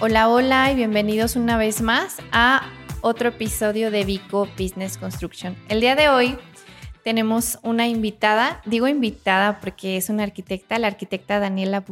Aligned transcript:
Hola, 0.00 0.28
hola 0.28 0.70
y 0.70 0.76
bienvenidos 0.76 1.34
una 1.34 1.58
vez 1.58 1.82
más 1.82 2.18
a 2.30 2.70
otro 3.00 3.30
episodio 3.30 3.90
de 3.90 4.04
Vico 4.04 4.46
Business 4.56 4.96
Construction. 4.96 5.56
El 5.68 5.80
día 5.80 5.96
de 5.96 6.08
hoy 6.08 6.38
tenemos 7.02 7.58
una 7.64 7.88
invitada, 7.88 8.62
digo 8.64 8.86
invitada 8.86 9.58
porque 9.58 9.96
es 9.96 10.08
una 10.08 10.22
arquitecta, 10.22 10.78
la 10.78 10.86
arquitecta 10.86 11.40
Daniela 11.40 11.84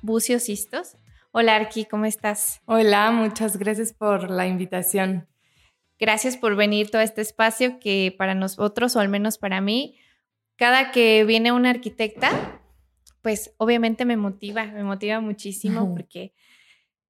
Bucio 0.00 0.38
Sistos. 0.38 0.96
Hola 1.32 1.56
Arqui, 1.56 1.86
¿cómo 1.86 2.04
estás? 2.04 2.60
Hola, 2.66 3.10
muchas 3.10 3.56
gracias 3.56 3.92
por 3.92 4.30
la 4.30 4.46
invitación. 4.46 5.26
Gracias 5.98 6.36
por 6.36 6.54
venir 6.54 6.92
todo 6.92 7.02
este 7.02 7.20
espacio 7.20 7.80
que 7.80 8.14
para 8.16 8.36
nosotros, 8.36 8.94
o 8.94 9.00
al 9.00 9.08
menos 9.08 9.38
para 9.38 9.60
mí, 9.60 9.98
cada 10.54 10.92
que 10.92 11.24
viene 11.24 11.50
una 11.50 11.70
arquitecta, 11.70 12.60
pues 13.22 13.54
obviamente 13.56 14.04
me 14.04 14.16
motiva, 14.16 14.66
me 14.66 14.84
motiva 14.84 15.18
muchísimo 15.20 15.92
porque 15.92 16.32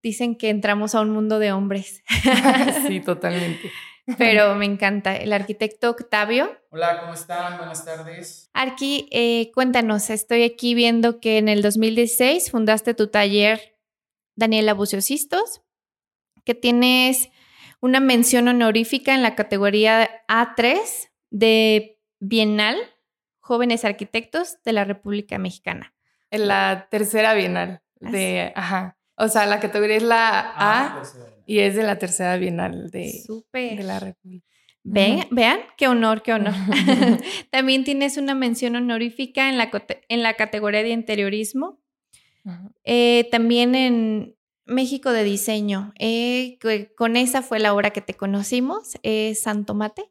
dicen 0.02 0.36
que 0.36 0.50
entramos 0.50 0.94
a 0.94 1.00
un 1.00 1.10
mundo 1.10 1.38
de 1.38 1.52
hombres. 1.52 2.02
sí, 2.86 3.00
totalmente. 3.04 3.70
Pero 4.18 4.54
me 4.54 4.64
encanta. 4.64 5.14
El 5.16 5.32
arquitecto 5.32 5.90
Octavio. 5.90 6.58
Hola, 6.70 7.00
¿cómo 7.00 7.14
están? 7.14 7.58
Buenas 7.58 7.84
tardes. 7.84 8.50
Arqui, 8.52 9.08
eh, 9.12 9.50
cuéntanos, 9.54 10.10
estoy 10.10 10.42
aquí 10.42 10.74
viendo 10.74 11.20
que 11.20 11.38
en 11.38 11.48
el 11.48 11.62
2016 11.62 12.50
fundaste 12.50 12.94
tu 12.94 13.08
taller 13.08 13.78
Daniela 14.34 14.74
Buciosistos, 14.74 15.62
que 16.44 16.54
tienes 16.54 17.28
una 17.80 18.00
mención 18.00 18.48
honorífica 18.48 19.14
en 19.14 19.22
la 19.22 19.34
categoría 19.34 20.24
A3 20.28 21.10
de 21.30 22.00
Bienal 22.18 22.76
Jóvenes 23.38 23.84
Arquitectos 23.84 24.58
de 24.64 24.72
la 24.72 24.84
República 24.84 25.38
Mexicana. 25.38 25.94
En 26.30 26.48
la 26.48 26.88
tercera 26.90 27.34
Bienal 27.34 27.82
de, 28.00 28.52
ajá. 28.54 28.99
O 29.20 29.28
sea, 29.28 29.44
la 29.44 29.60
categoría 29.60 29.96
es 29.96 30.02
la 30.02 30.52
A, 30.56 31.02
y 31.44 31.58
es 31.58 31.74
de 31.74 31.82
la 31.82 31.98
tercera 31.98 32.38
bienal 32.38 32.90
de, 32.90 33.22
de 33.52 33.82
la 33.82 34.00
República. 34.00 34.46
Ven, 34.82 35.26
Vean, 35.30 35.60
qué 35.76 35.88
honor, 35.88 36.22
qué 36.22 36.32
honor. 36.32 36.54
También 37.50 37.84
tienes 37.84 38.16
una 38.16 38.34
mención 38.34 38.76
honorífica 38.76 39.50
en 39.50 39.58
la, 39.58 39.70
en 40.08 40.22
la 40.22 40.34
categoría 40.34 40.82
de 40.82 40.88
interiorismo. 40.88 41.78
Eh, 42.84 43.28
también 43.30 43.74
en 43.74 44.36
México 44.64 45.12
de 45.12 45.22
diseño. 45.22 45.92
Eh, 45.98 46.58
con 46.96 47.16
esa 47.16 47.42
fue 47.42 47.58
la 47.58 47.74
obra 47.74 47.90
que 47.90 48.00
te 48.00 48.14
conocimos, 48.14 48.94
Santo 49.34 49.74
Mate. 49.74 50.10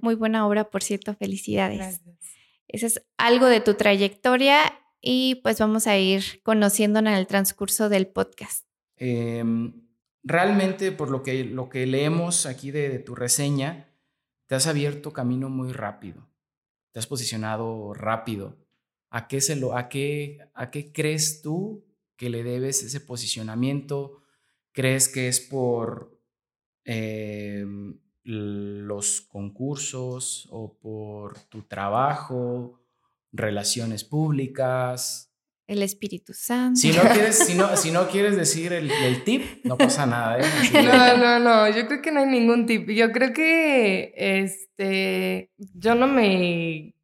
Muy 0.00 0.14
buena 0.14 0.46
obra, 0.46 0.70
por 0.70 0.82
cierto, 0.82 1.14
felicidades. 1.14 1.76
Gracias. 1.76 2.20
Ese 2.68 2.86
es 2.86 3.02
algo 3.18 3.46
de 3.46 3.60
tu 3.60 3.74
trayectoria 3.74 4.79
y 5.00 5.36
pues 5.36 5.58
vamos 5.58 5.86
a 5.86 5.98
ir 5.98 6.42
conociéndonos 6.42 7.12
en 7.12 7.18
el 7.18 7.26
transcurso 7.26 7.88
del 7.88 8.06
podcast. 8.06 8.66
Em, 8.96 9.72
realmente, 10.22 10.92
por 10.92 11.10
lo 11.10 11.22
que, 11.22 11.44
lo 11.44 11.68
que 11.68 11.86
leemos 11.86 12.46
aquí 12.46 12.70
de, 12.70 12.98
tu 12.98 13.14
reseña, 13.14 13.88
te 14.46 14.54
has 14.54 14.66
abierto 14.66 15.12
camino 15.12 15.48
muy 15.48 15.72
rápido, 15.72 16.28
te 16.92 16.98
has 16.98 17.06
posicionado 17.06 17.94
rápido. 17.94 18.58
¿A 19.10 19.26
qué, 19.26 19.40
se 19.40 19.56
lo, 19.56 19.76
a 19.76 19.88
qué, 19.88 20.38
a 20.54 20.70
qué 20.70 20.92
crees 20.92 21.42
tú 21.42 21.84
que 22.16 22.30
le 22.30 22.44
debes 22.44 22.82
ese 22.82 23.00
posicionamiento? 23.00 24.22
¿Crees 24.72 25.08
que 25.08 25.28
es 25.28 25.40
por 25.40 26.16
em, 26.84 27.98
los 28.22 29.20
concursos 29.22 30.46
o 30.50 30.78
por 30.78 31.38
tu 31.48 31.62
trabajo 31.62 32.79
relaciones 33.32 34.04
públicas. 34.04 35.30
El 35.66 35.82
Espíritu 35.82 36.32
Santo. 36.34 36.80
Si 36.80 36.90
no 36.92 37.02
quieres, 37.02 37.38
si 37.38 37.54
no, 37.54 37.76
si 37.76 37.90
no 37.92 38.08
quieres 38.10 38.36
decir 38.36 38.72
el, 38.72 38.90
tip, 39.24 39.64
no 39.64 39.78
pasa 39.78 40.04
nada. 40.04 40.38
¿eh? 40.40 40.82
No, 40.82 41.16
no, 41.16 41.38
no, 41.38 41.68
yo 41.68 41.86
creo 41.86 42.02
que 42.02 42.10
no 42.10 42.20
hay 42.20 42.26
ningún 42.26 42.66
tip. 42.66 42.90
Yo 42.90 43.12
creo 43.12 43.32
que 43.32 44.12
este, 44.16 45.52
yo 45.56 45.94
no 45.94 46.08
me, 46.08 46.94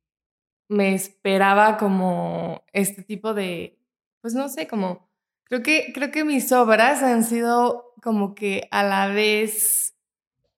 me 0.69 0.95
esperaba 0.95 1.77
como 1.77 2.65
este 2.73 3.03
tipo 3.03 3.35
de, 3.35 3.79
pues 4.21 4.35
no 4.35 4.49
sé, 4.49 4.67
como, 4.67 5.09
creo 5.45 5.63
que, 5.63 5.93
creo 5.95 6.11
que 6.11 6.25
mis 6.25 6.51
obras 6.51 7.03
han 7.03 7.23
sido 7.23 7.95
como 8.03 8.35
que 8.35 8.69
a 8.71 8.83
la 8.83 9.09
vez 9.09 9.96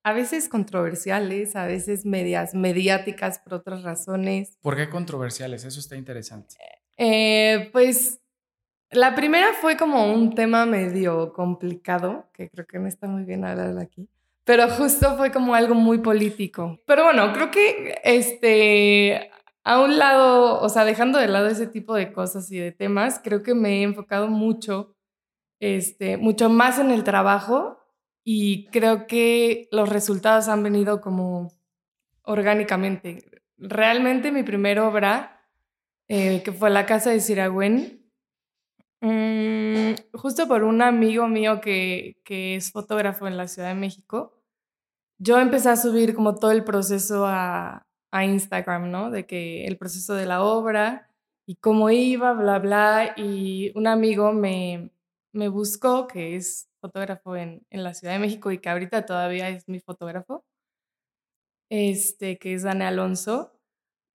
a 0.03 0.13
veces 0.13 0.49
controversiales, 0.49 1.57
a 1.57 1.67
veces 1.67 2.07
medias 2.07 2.55
mediáticas 2.55 3.39
por 3.39 3.55
otras 3.55 3.83
razones. 3.83 4.57
¿Por 4.61 4.77
qué 4.77 4.89
controversiales? 4.89 5.65
Eso 5.65 5.81
está 5.81 5.97
interesante. 5.97 6.57
Eh, 6.97 7.69
pues 7.73 8.21
la 8.91 9.15
primera 9.15 9.53
fue 9.61 9.77
como 9.77 10.13
un 10.13 10.35
tema 10.35 10.65
medio 10.65 11.33
complicado, 11.33 12.31
que 12.33 12.49
creo 12.49 12.67
que 12.67 12.79
no 12.79 12.89
está 12.89 13.07
muy 13.07 13.25
bien 13.25 13.45
hablar 13.45 13.79
aquí, 13.79 14.09
pero 14.45 14.69
justo 14.71 15.17
fue 15.17 15.31
como 15.31 15.55
algo 15.55 15.75
muy 15.75 15.99
político. 15.99 16.81
Pero 16.87 17.05
bueno, 17.05 17.33
creo 17.35 17.51
que 17.51 18.01
este, 18.03 19.31
a 19.63 19.81
un 19.81 19.99
lado, 19.99 20.61
o 20.63 20.69
sea, 20.71 20.87
dejando 20.87 21.19
de 21.19 21.29
lado 21.29 21.49
ese 21.49 21.67
tipo 21.67 21.95
de 21.95 22.13
cosas 22.13 22.51
y 22.51 22.59
de 22.59 22.73
temas, 22.73 23.21
creo 23.23 23.43
que 23.43 23.55
me 23.55 23.81
he 23.81 23.83
enfocado 23.83 24.29
mucho, 24.29 24.97
este, 25.61 26.17
mucho 26.17 26.49
más 26.49 26.79
en 26.79 26.91
el 26.91 27.05
trabajo 27.05 27.79
y 28.31 28.67
creo 28.67 29.07
que 29.07 29.71
los 29.73 29.89
resultados 29.89 30.49
han 30.49 30.63
venido 30.63 31.01
como 31.01 31.51
orgánicamente. 32.21 33.25
Realmente 33.57 34.33
mi 34.33 34.43
primera 34.43 34.87
obra, 34.87 35.49
eh, 36.09 36.43
que 36.43 36.53
fue 36.53 36.69
La 36.69 36.85
Casa 36.85 37.09
de 37.09 37.21
Siragüen, 37.21 38.07
mm, 39.01 39.95
justo 40.13 40.47
por 40.47 40.63
un 40.63 40.83
amigo 40.83 41.27
mío 41.27 41.63
que, 41.63 42.21
que 42.23 42.57
es 42.57 42.71
fotógrafo 42.71 43.27
en 43.27 43.39
la 43.39 43.49
Ciudad 43.49 43.69
de 43.69 43.81
México, 43.81 44.39
yo 45.17 45.39
empecé 45.39 45.71
a 45.71 45.77
subir 45.77 46.15
como 46.15 46.35
todo 46.35 46.51
el 46.51 46.65
proceso 46.65 47.25
a, 47.27 47.87
a 48.11 48.25
Instagram, 48.27 48.91
¿no? 48.91 49.11
De 49.11 49.25
que 49.25 49.65
el 49.65 49.79
proceso 49.79 50.13
de 50.15 50.27
la 50.27 50.43
obra 50.43 51.09
y 51.47 51.57
cómo 51.57 51.89
iba, 51.89 52.35
bla, 52.35 52.59
bla. 52.59 53.15
Y 53.17 53.73
un 53.75 53.87
amigo 53.87 54.35
me, 54.35 54.91
me 55.33 55.49
buscó, 55.49 56.07
que 56.07 56.37
es 56.37 56.68
fotógrafo 56.81 57.37
en, 57.37 57.67
en, 57.71 57.85
la 57.85 57.95
Ciudad 57.95 58.15
de 58.15 58.21
México 58.21 58.51
y 58.51 58.59
que 58.59 58.69
ahorita 58.69 59.07
todavía 59.07 59.49
es 59.49 59.69
mi 59.69 59.81
fotógrafo, 59.81 60.45
este, 61.71 62.39
que 62.39 62.55
es 62.55 62.63
Dani 62.63 62.85
Alonso, 62.85 63.59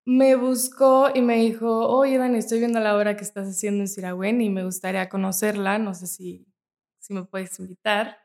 me 0.05 0.35
buscó 0.35 1.09
y 1.13 1.21
me 1.21 1.35
dijo, 1.37 1.87
oye 1.87 2.17
Dani, 2.17 2.37
estoy 2.37 2.59
viendo 2.59 2.79
la 2.79 2.95
obra 2.95 3.15
que 3.15 3.23
estás 3.23 3.47
haciendo 3.47 3.83
en 3.83 3.87
Siragüen 3.87 4.41
y 4.41 4.49
me 4.49 4.63
gustaría 4.63 5.07
conocerla, 5.09 5.77
no 5.77 5.93
sé 5.93 6.07
si, 6.07 6.45
si 6.99 7.13
me 7.13 7.23
puedes 7.23 7.57
invitar, 7.59 8.17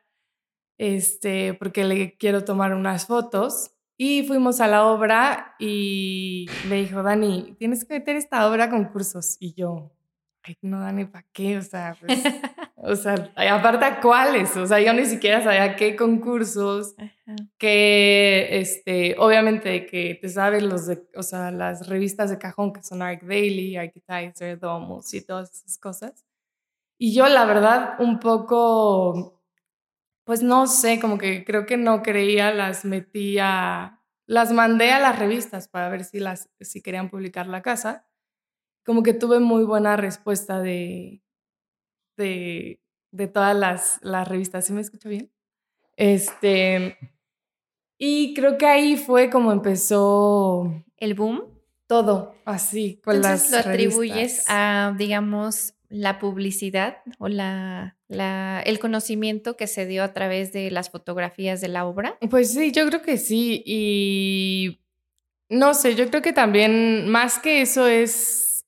este, 0.78 1.54
porque 1.54 1.84
le 1.84 2.16
quiero 2.16 2.44
tomar 2.44 2.74
unas 2.74 3.06
fotos. 3.06 3.72
Y 4.00 4.22
fuimos 4.28 4.60
a 4.60 4.68
la 4.68 4.86
obra 4.86 5.56
y 5.58 6.46
me 6.68 6.76
dijo, 6.76 7.02
Dani, 7.02 7.56
tienes 7.58 7.84
que 7.84 7.94
meter 7.94 8.14
esta 8.14 8.48
obra 8.48 8.64
a 8.64 8.70
concursos. 8.70 9.36
Y 9.40 9.54
yo, 9.54 9.90
ay, 10.44 10.56
no, 10.62 10.78
Dani, 10.80 11.04
¿para 11.04 11.26
qué? 11.32 11.58
O 11.58 11.62
sea, 11.62 11.96
pues, 12.00 12.22
o 12.80 12.94
sea, 12.94 13.32
aparte 13.34 13.84
a 13.84 14.00
cuáles, 14.00 14.56
o 14.56 14.66
sea, 14.66 14.80
yo 14.80 14.92
ni 14.92 15.04
siquiera 15.04 15.42
sabía 15.42 15.74
qué 15.76 15.96
concursos, 15.96 16.94
que, 17.58 18.48
este, 18.52 19.16
obviamente 19.18 19.86
que 19.86 20.14
te 20.14 20.28
sabes 20.28 20.62
los 20.62 20.86
de, 20.86 21.02
o 21.16 21.22
sea, 21.22 21.50
las 21.50 21.88
revistas 21.88 22.30
de 22.30 22.38
cajón 22.38 22.72
que 22.72 22.82
son 22.82 23.02
Arc 23.02 23.22
Daily, 23.22 23.76
Architizer, 23.76 24.58
Domus 24.58 25.12
y 25.14 25.22
todas 25.22 25.50
esas 25.52 25.78
cosas. 25.78 26.24
Y 26.98 27.14
yo, 27.14 27.28
la 27.28 27.44
verdad, 27.44 27.96
un 28.00 28.20
poco, 28.20 29.42
pues 30.24 30.42
no 30.42 30.66
sé, 30.66 31.00
como 31.00 31.18
que 31.18 31.44
creo 31.44 31.66
que 31.66 31.76
no 31.76 32.02
creía, 32.02 32.52
las 32.54 32.84
metía, 32.84 34.00
las 34.26 34.52
mandé 34.52 34.92
a 34.92 35.00
las 35.00 35.18
revistas 35.18 35.68
para 35.68 35.88
ver 35.88 36.04
si, 36.04 36.20
las, 36.20 36.48
si 36.60 36.82
querían 36.82 37.10
publicar 37.10 37.46
la 37.46 37.62
casa 37.62 38.04
como 38.88 39.02
que 39.02 39.12
tuve 39.12 39.38
muy 39.38 39.64
buena 39.64 39.98
respuesta 39.98 40.62
de, 40.62 41.22
de, 42.18 42.82
de 43.10 43.26
todas 43.26 43.56
las, 43.56 43.98
las 44.02 44.28
revistas. 44.28 44.66
¿Sí 44.66 44.74
me 44.74 44.82
escucho 44.82 45.08
bien? 45.08 45.30
Este, 45.96 46.98
y 47.96 48.34
creo 48.34 48.58
que 48.58 48.66
ahí 48.66 48.96
fue 48.96 49.30
como 49.30 49.50
empezó... 49.50 50.84
¿El 50.98 51.14
boom? 51.14 51.44
Todo, 51.86 52.34
así, 52.44 53.00
con 53.02 53.16
Entonces, 53.16 53.50
lo 53.50 53.58
atribuyes 53.58 54.44
a, 54.46 54.94
digamos, 54.98 55.72
la 55.88 56.18
publicidad 56.18 56.98
o 57.18 57.28
la, 57.28 57.96
la, 58.08 58.62
el 58.66 58.78
conocimiento 58.78 59.56
que 59.56 59.66
se 59.66 59.86
dio 59.86 60.04
a 60.04 60.12
través 60.12 60.52
de 60.52 60.70
las 60.70 60.90
fotografías 60.90 61.62
de 61.62 61.68
la 61.68 61.86
obra? 61.86 62.18
Pues 62.28 62.52
sí, 62.52 62.72
yo 62.72 62.86
creo 62.86 63.00
que 63.00 63.16
sí. 63.16 63.62
Y 63.64 64.80
no 65.48 65.72
sé, 65.72 65.94
yo 65.94 66.08
creo 66.10 66.20
que 66.20 66.34
también 66.34 67.08
más 67.08 67.38
que 67.38 67.62
eso 67.62 67.86
es 67.86 68.66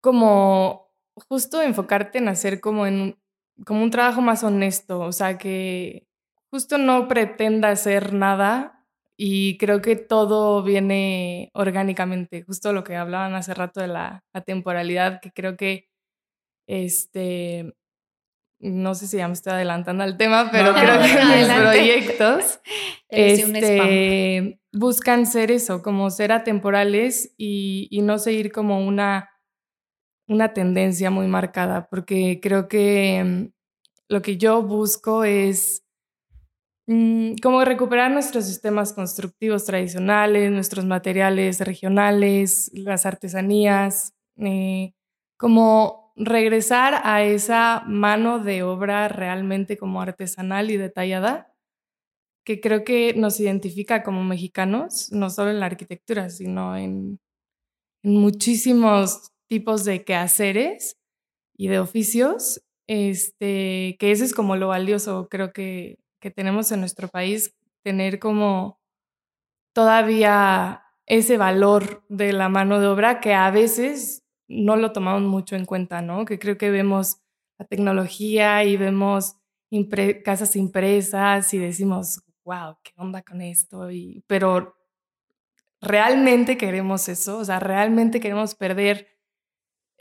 como 0.00 0.91
justo 1.28 1.62
enfocarte 1.62 2.18
en 2.18 2.28
hacer 2.28 2.60
como 2.60 2.86
en 2.86 3.16
como 3.64 3.82
un 3.82 3.90
trabajo 3.90 4.20
más 4.20 4.42
honesto, 4.44 5.00
o 5.00 5.12
sea, 5.12 5.38
que 5.38 6.06
justo 6.50 6.78
no 6.78 7.08
pretenda 7.08 7.70
hacer 7.70 8.12
nada 8.12 8.84
y 9.16 9.56
creo 9.58 9.80
que 9.82 9.96
todo 9.96 10.62
viene 10.62 11.50
orgánicamente, 11.54 12.42
justo 12.42 12.72
lo 12.72 12.82
que 12.84 12.96
hablaban 12.96 13.34
hace 13.34 13.54
rato 13.54 13.80
de 13.80 13.88
la, 13.88 14.24
temporalidad, 14.46 15.20
que 15.20 15.32
creo 15.32 15.56
que 15.56 15.88
este 16.66 17.74
no 18.60 18.94
sé 18.94 19.08
si 19.08 19.16
ya 19.16 19.26
me 19.26 19.34
estoy 19.34 19.54
adelantando 19.54 20.04
al 20.04 20.16
tema, 20.16 20.48
pero 20.52 20.72
creo 20.72 21.00
que 21.00 21.36
mis 21.36 21.48
proyectos 21.48 22.60
este, 23.08 24.60
buscan 24.72 25.26
ser 25.26 25.50
eso, 25.50 25.82
como 25.82 26.10
ser 26.10 26.30
atemporales 26.30 27.34
y, 27.36 27.88
y, 27.90 28.02
no 28.02 28.18
seguir 28.18 28.52
como 28.52 28.86
una, 28.86 29.31
una 30.28 30.52
tendencia 30.52 31.10
muy 31.10 31.26
marcada, 31.26 31.88
porque 31.88 32.40
creo 32.42 32.68
que 32.68 33.22
mm, 33.24 33.52
lo 34.08 34.22
que 34.22 34.36
yo 34.36 34.62
busco 34.62 35.24
es 35.24 35.84
mm, 36.86 37.36
como 37.42 37.64
recuperar 37.64 38.10
nuestros 38.10 38.46
sistemas 38.46 38.92
constructivos 38.92 39.64
tradicionales, 39.64 40.50
nuestros 40.52 40.84
materiales 40.84 41.60
regionales, 41.60 42.70
las 42.74 43.06
artesanías, 43.06 44.14
eh, 44.36 44.92
como 45.38 46.12
regresar 46.16 47.00
a 47.04 47.22
esa 47.22 47.84
mano 47.86 48.38
de 48.38 48.62
obra 48.62 49.08
realmente 49.08 49.76
como 49.78 50.02
artesanal 50.02 50.70
y 50.70 50.76
detallada, 50.76 51.54
que 52.44 52.60
creo 52.60 52.84
que 52.84 53.14
nos 53.14 53.40
identifica 53.40 54.02
como 54.02 54.24
mexicanos, 54.24 55.10
no 55.12 55.30
solo 55.30 55.50
en 55.50 55.60
la 55.60 55.66
arquitectura, 55.66 56.30
sino 56.30 56.76
en, 56.76 57.20
muchísimos 58.02 59.31
tipos 59.52 59.84
de 59.84 60.02
quehaceres 60.02 60.96
y 61.54 61.68
de 61.68 61.78
oficios, 61.78 62.62
este, 62.86 63.98
que 63.98 64.10
eso 64.10 64.24
es 64.24 64.32
como 64.32 64.56
lo 64.56 64.68
valioso, 64.68 65.28
creo 65.28 65.52
que, 65.52 65.98
que 66.22 66.30
tenemos 66.30 66.72
en 66.72 66.80
nuestro 66.80 67.08
país, 67.08 67.54
tener 67.82 68.18
como 68.18 68.80
todavía 69.74 70.84
ese 71.04 71.36
valor 71.36 72.02
de 72.08 72.32
la 72.32 72.48
mano 72.48 72.80
de 72.80 72.86
obra 72.86 73.20
que 73.20 73.34
a 73.34 73.50
veces 73.50 74.24
no 74.48 74.76
lo 74.76 74.92
tomamos 74.92 75.20
mucho 75.20 75.54
en 75.54 75.66
cuenta, 75.66 76.00
¿no? 76.00 76.24
Que 76.24 76.38
creo 76.38 76.56
que 76.56 76.70
vemos 76.70 77.18
la 77.58 77.66
tecnología 77.66 78.64
y 78.64 78.78
vemos 78.78 79.36
casas 80.24 80.56
impresas 80.56 81.52
y 81.52 81.58
decimos, 81.58 82.22
wow, 82.46 82.78
¿qué 82.82 82.92
onda 82.96 83.20
con 83.20 83.42
esto? 83.42 83.90
Y, 83.90 84.24
pero 84.26 84.76
realmente 85.82 86.56
queremos 86.56 87.10
eso, 87.10 87.36
o 87.36 87.44
sea, 87.44 87.60
realmente 87.60 88.18
queremos 88.18 88.54
perder 88.54 89.11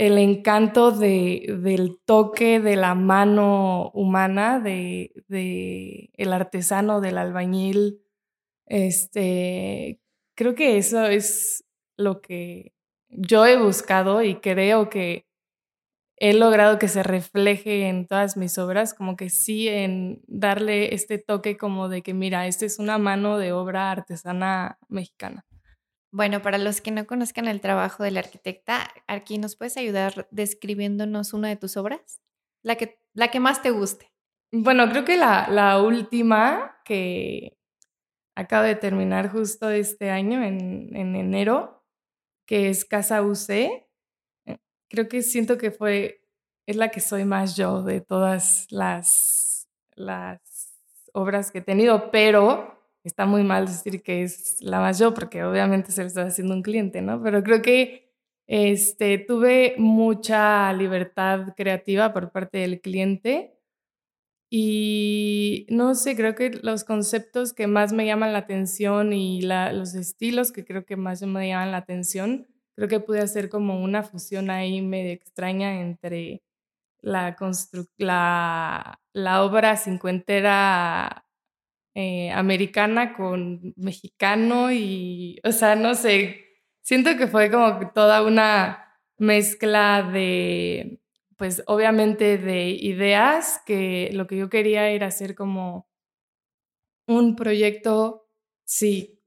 el 0.01 0.17
encanto 0.17 0.89
de, 0.89 1.59
del 1.61 1.99
toque 2.05 2.59
de 2.59 2.75
la 2.75 2.95
mano 2.95 3.91
humana, 3.93 4.59
de, 4.59 5.11
de 5.27 6.09
el 6.15 6.33
artesano, 6.33 7.01
del 7.01 7.19
albañil. 7.19 8.01
Este, 8.65 9.99
creo 10.35 10.55
que 10.55 10.79
eso 10.79 11.05
es 11.05 11.65
lo 11.97 12.19
que 12.19 12.73
yo 13.09 13.45
he 13.45 13.61
buscado 13.61 14.23
y 14.23 14.37
creo 14.37 14.89
que 14.89 15.27
he 16.17 16.33
logrado 16.33 16.79
que 16.79 16.87
se 16.87 17.03
refleje 17.03 17.87
en 17.87 18.07
todas 18.07 18.37
mis 18.37 18.57
obras, 18.57 18.95
como 18.95 19.15
que 19.15 19.29
sí 19.29 19.67
en 19.67 20.23
darle 20.25 20.95
este 20.95 21.19
toque 21.19 21.57
como 21.57 21.89
de 21.89 22.01
que, 22.01 22.15
mira, 22.15 22.47
esta 22.47 22.65
es 22.65 22.79
una 22.79 22.97
mano 22.97 23.37
de 23.37 23.51
obra 23.51 23.91
artesana 23.91 24.79
mexicana. 24.89 25.45
Bueno, 26.11 26.41
para 26.41 26.57
los 26.57 26.81
que 26.81 26.91
no 26.91 27.07
conozcan 27.07 27.47
el 27.47 27.61
trabajo 27.61 28.03
del 28.03 28.17
arquitecta, 28.17 28.89
aquí 29.07 29.37
nos 29.37 29.55
puedes 29.55 29.77
ayudar 29.77 30.27
describiéndonos 30.31 31.33
una 31.33 31.47
de 31.47 31.55
tus 31.55 31.77
obras, 31.77 32.21
la 32.63 32.75
que, 32.75 32.99
la 33.13 33.29
que 33.29 33.39
más 33.39 33.61
te 33.61 33.71
guste. 33.71 34.11
Bueno, 34.51 34.89
creo 34.89 35.05
que 35.05 35.15
la, 35.15 35.47
la 35.49 35.81
última 35.81 36.81
que 36.83 37.57
acabo 38.35 38.63
de 38.65 38.75
terminar 38.75 39.29
justo 39.31 39.69
este 39.69 40.09
año, 40.09 40.43
en, 40.43 40.93
en 40.95 41.15
enero, 41.15 41.85
que 42.45 42.69
es 42.69 42.83
Casa 42.83 43.21
UC. 43.21 43.49
Eh, 43.49 44.57
creo 44.89 45.07
que 45.07 45.21
siento 45.21 45.57
que 45.57 45.71
fue, 45.71 46.27
es 46.65 46.75
la 46.75 46.89
que 46.89 46.99
soy 46.99 47.23
más 47.23 47.55
yo 47.55 47.83
de 47.83 48.01
todas 48.01 48.67
las, 48.69 49.69
las 49.95 50.41
obras 51.13 51.51
que 51.51 51.59
he 51.59 51.61
tenido, 51.61 52.11
pero 52.11 52.80
está 53.03 53.25
muy 53.25 53.43
mal 53.43 53.65
decir 53.67 54.03
que 54.03 54.23
es 54.23 54.57
la 54.61 54.79
más 54.79 54.99
yo, 54.99 55.13
porque 55.13 55.43
obviamente 55.43 55.91
se 55.91 56.01
lo 56.01 56.07
está 56.07 56.23
haciendo 56.23 56.53
un 56.53 56.61
cliente, 56.63 57.01
¿no? 57.01 57.21
Pero 57.23 57.43
creo 57.43 57.61
que 57.61 58.11
este, 58.47 59.17
tuve 59.17 59.75
mucha 59.77 60.73
libertad 60.73 61.53
creativa 61.55 62.13
por 62.13 62.31
parte 62.31 62.59
del 62.59 62.81
cliente 62.81 63.57
y 64.53 65.65
no 65.69 65.95
sé, 65.95 66.17
creo 66.17 66.35
que 66.35 66.49
los 66.61 66.83
conceptos 66.83 67.53
que 67.53 67.67
más 67.67 67.93
me 67.93 68.05
llaman 68.05 68.33
la 68.33 68.39
atención 68.39 69.13
y 69.13 69.41
los 69.41 69.95
estilos 69.95 70.51
que 70.51 70.65
creo 70.65 70.85
que 70.85 70.97
más 70.97 71.21
me 71.21 71.47
llaman 71.47 71.71
la 71.71 71.77
atención, 71.77 72.47
creo 72.75 72.89
que 72.89 72.99
pude 72.99 73.21
hacer 73.21 73.47
como 73.47 73.81
una 73.81 74.03
fusión 74.03 74.49
ahí 74.49 74.81
medio 74.81 75.13
extraña 75.13 75.79
entre 75.79 76.43
la, 77.01 77.37
la, 77.97 78.99
la 79.13 79.43
obra 79.43 79.77
cincuentera 79.77 81.25
eh, 81.95 82.31
americana 82.31 83.13
con 83.13 83.73
mexicano 83.77 84.71
y, 84.71 85.39
o 85.43 85.51
sea, 85.51 85.75
no 85.75 85.95
sé, 85.95 86.45
siento 86.81 87.17
que 87.17 87.27
fue 87.27 87.51
como 87.51 87.91
toda 87.91 88.23
una 88.23 88.97
mezcla 89.17 90.03
de 90.03 90.99
pues 91.37 91.63
obviamente 91.67 92.37
de 92.37 92.69
ideas, 92.69 93.61
que 93.65 94.09
lo 94.13 94.27
que 94.27 94.37
yo 94.37 94.49
quería 94.49 94.89
era 94.89 95.07
hacer 95.07 95.33
como 95.35 95.87
un 97.07 97.35
proyecto, 97.35 98.27
sí, 98.65 99.19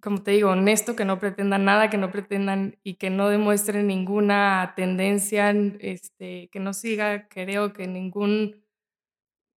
como 0.00 0.22
te 0.22 0.32
digo, 0.32 0.50
honesto, 0.50 0.96
que 0.96 1.04
no 1.04 1.18
pretendan 1.18 1.64
nada, 1.64 1.90
que 1.90 1.96
no 1.98 2.10
pretendan 2.10 2.78
y 2.84 2.94
que 2.96 3.10
no 3.10 3.28
demuestren 3.30 3.86
ninguna 3.86 4.74
tendencia, 4.76 5.50
este, 5.80 6.48
que 6.50 6.60
no 6.60 6.74
siga, 6.74 7.28
creo 7.28 7.72
que 7.72 7.86
ningún 7.88 8.64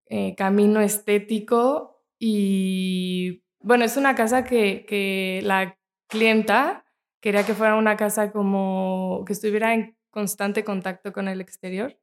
eh, 0.07 0.35
camino 0.35 0.81
estético. 0.81 1.94
Y 2.19 3.43
bueno, 3.59 3.85
es 3.85 3.97
una 3.97 4.15
casa 4.15 4.43
que, 4.45 4.85
que 4.87 5.41
la 5.43 5.77
clienta 6.07 6.85
quería 7.21 7.45
que 7.45 7.53
fuera 7.53 7.75
una 7.75 7.97
casa 7.97 8.31
como 8.31 9.23
que 9.25 9.33
estuviera 9.33 9.73
en 9.73 9.97
constante 10.11 10.63
contacto 10.63 11.11
con 11.13 11.27
el 11.27 11.41
exterior. 11.41 11.97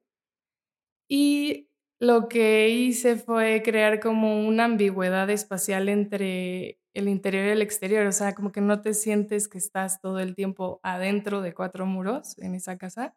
Y 1.09 1.69
lo 2.01 2.29
que 2.29 2.69
hice 2.71 3.17
fue 3.17 3.63
crear 3.65 4.01
como 4.01 4.47
una 4.47 4.65
ambigüedad 4.65 5.29
espacial 5.31 5.89
entre 5.89 6.79
el 6.95 7.09
interior 7.09 7.47
y 7.47 7.51
el 7.51 7.63
exterior, 7.63 8.07
o 8.07 8.13
sea, 8.13 8.35
como 8.35 8.53
que 8.53 8.61
no 8.61 8.81
te 8.83 8.95
sientes 8.95 9.49
que 9.49 9.59
estás 9.59 10.01
todo 10.01 10.19
el 10.21 10.35
tiempo 10.35 10.81
adentro 10.83 11.41
de 11.41 11.55
cuatro 11.55 11.87
muros 11.87 12.37
en 12.39 12.55
esa 12.55 12.77
casa. 12.79 13.15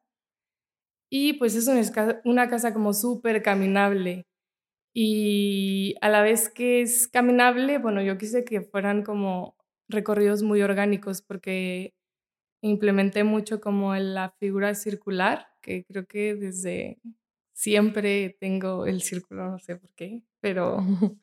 Y 1.09 1.33
pues 1.33 1.55
es 1.55 1.67
una, 1.67 1.81
una 2.25 2.49
casa 2.49 2.73
como 2.73 2.93
súper 2.93 3.41
caminable. 3.41 4.25
Y 4.97 5.95
a 5.99 6.07
la 6.07 6.21
vez 6.21 6.47
que 6.49 6.81
es 6.81 7.09
caminable, 7.09 7.79
bueno, 7.79 8.01
yo 8.01 8.17
quise 8.17 8.45
que 8.45 8.61
fueran 8.61 9.03
como 9.03 9.57
recorridos 9.89 10.41
muy 10.41 10.61
orgánicos 10.61 11.21
porque 11.21 11.93
implementé 12.61 13.25
mucho 13.25 13.61
como 13.61 13.95
la 13.95 14.31
figura 14.39 14.73
circular, 14.75 15.47
que 15.61 15.85
creo 15.85 16.07
que 16.07 16.35
desde 16.35 16.99
siempre 17.53 18.37
tengo 18.39 18.85
el 18.85 19.01
círculo, 19.01 19.51
no 19.51 19.59
sé 19.59 19.75
por 19.77 19.93
qué, 19.95 20.23
pero 20.41 20.77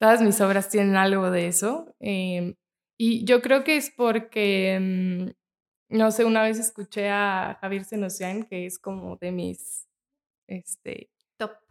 todas 0.00 0.22
mis 0.22 0.40
obras 0.42 0.68
tienen 0.70 0.96
algo 0.96 1.30
de 1.30 1.48
eso. 1.48 1.94
Em, 2.00 2.54
y 2.98 3.24
yo 3.24 3.42
creo 3.42 3.64
que 3.64 3.76
es 3.76 3.90
porque, 3.96 4.78
mm, 4.80 5.96
no 5.96 6.10
sé, 6.12 6.24
una 6.26 6.42
vez 6.42 6.58
escuché 6.58 7.08
a 7.10 7.58
Javier 7.60 7.84
Senosian, 7.84 8.44
que 8.44 8.66
es 8.66 8.78
como 8.78 9.16
de 9.16 9.32
mis 9.32 9.86
este, 10.48 11.10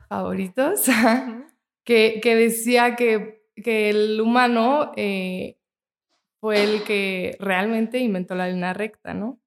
favoritos, 0.07 0.85
que, 1.83 2.19
que, 2.21 2.35
decía 2.35 2.95
que, 2.95 3.43
que 3.55 3.89
el 3.89 4.21
humano 4.21 4.91
eh, 4.95 5.57
fue 6.39 6.63
el 6.63 6.83
que 6.83 7.35
realmente 7.39 7.99
inventó 7.99 8.35
la 8.35 8.47
línea 8.47 8.73
recta, 8.73 9.13
¿no? 9.13 9.39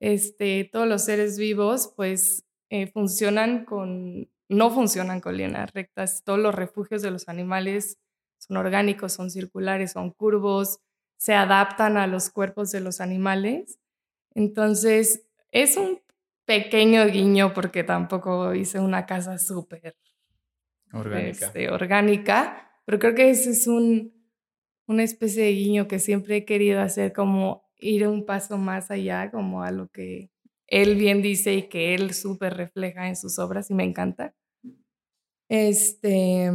Este, 0.00 0.68
todos 0.72 0.88
los 0.88 1.04
seres 1.04 1.38
vivos, 1.38 1.92
pues, 1.96 2.44
eh, 2.70 2.88
funcionan 2.88 3.64
con, 3.64 4.28
no 4.48 4.70
funcionan 4.70 5.20
con 5.20 5.36
líneas 5.36 5.72
rectas. 5.72 6.24
Todos 6.24 6.38
los 6.40 6.54
refugios 6.54 7.02
de 7.02 7.10
los 7.10 7.28
animales 7.28 7.98
son 8.38 8.56
orgánicos, 8.56 9.12
son 9.12 9.30
circulares, 9.30 9.92
son 9.92 10.10
curvos, 10.10 10.80
se 11.18 11.34
adaptan 11.34 11.96
a 11.96 12.08
los 12.08 12.30
cuerpos 12.30 12.72
de 12.72 12.80
los 12.80 13.00
animales. 13.00 13.78
Entonces, 14.34 15.24
es 15.52 15.76
un 15.76 16.01
pequeño 16.44 17.06
guiño 17.06 17.52
porque 17.54 17.84
tampoco 17.84 18.54
hice 18.54 18.80
una 18.80 19.06
casa 19.06 19.38
súper 19.38 19.96
orgánica. 20.92 21.46
Este, 21.46 21.70
orgánica, 21.70 22.70
pero 22.84 22.98
creo 22.98 23.14
que 23.14 23.30
ese 23.30 23.50
es 23.50 23.66
un, 23.66 24.12
una 24.86 25.02
especie 25.02 25.44
de 25.44 25.52
guiño 25.52 25.88
que 25.88 25.98
siempre 25.98 26.38
he 26.38 26.44
querido 26.44 26.80
hacer, 26.80 27.12
como 27.12 27.70
ir 27.78 28.06
un 28.06 28.26
paso 28.26 28.58
más 28.58 28.90
allá, 28.90 29.30
como 29.30 29.62
a 29.62 29.70
lo 29.70 29.88
que 29.88 30.30
él 30.66 30.96
bien 30.96 31.22
dice 31.22 31.54
y 31.54 31.68
que 31.68 31.94
él 31.94 32.14
súper 32.14 32.54
refleja 32.56 33.08
en 33.08 33.16
sus 33.16 33.38
obras 33.38 33.70
y 33.70 33.74
me 33.74 33.84
encanta. 33.84 34.34
Este, 35.48 36.50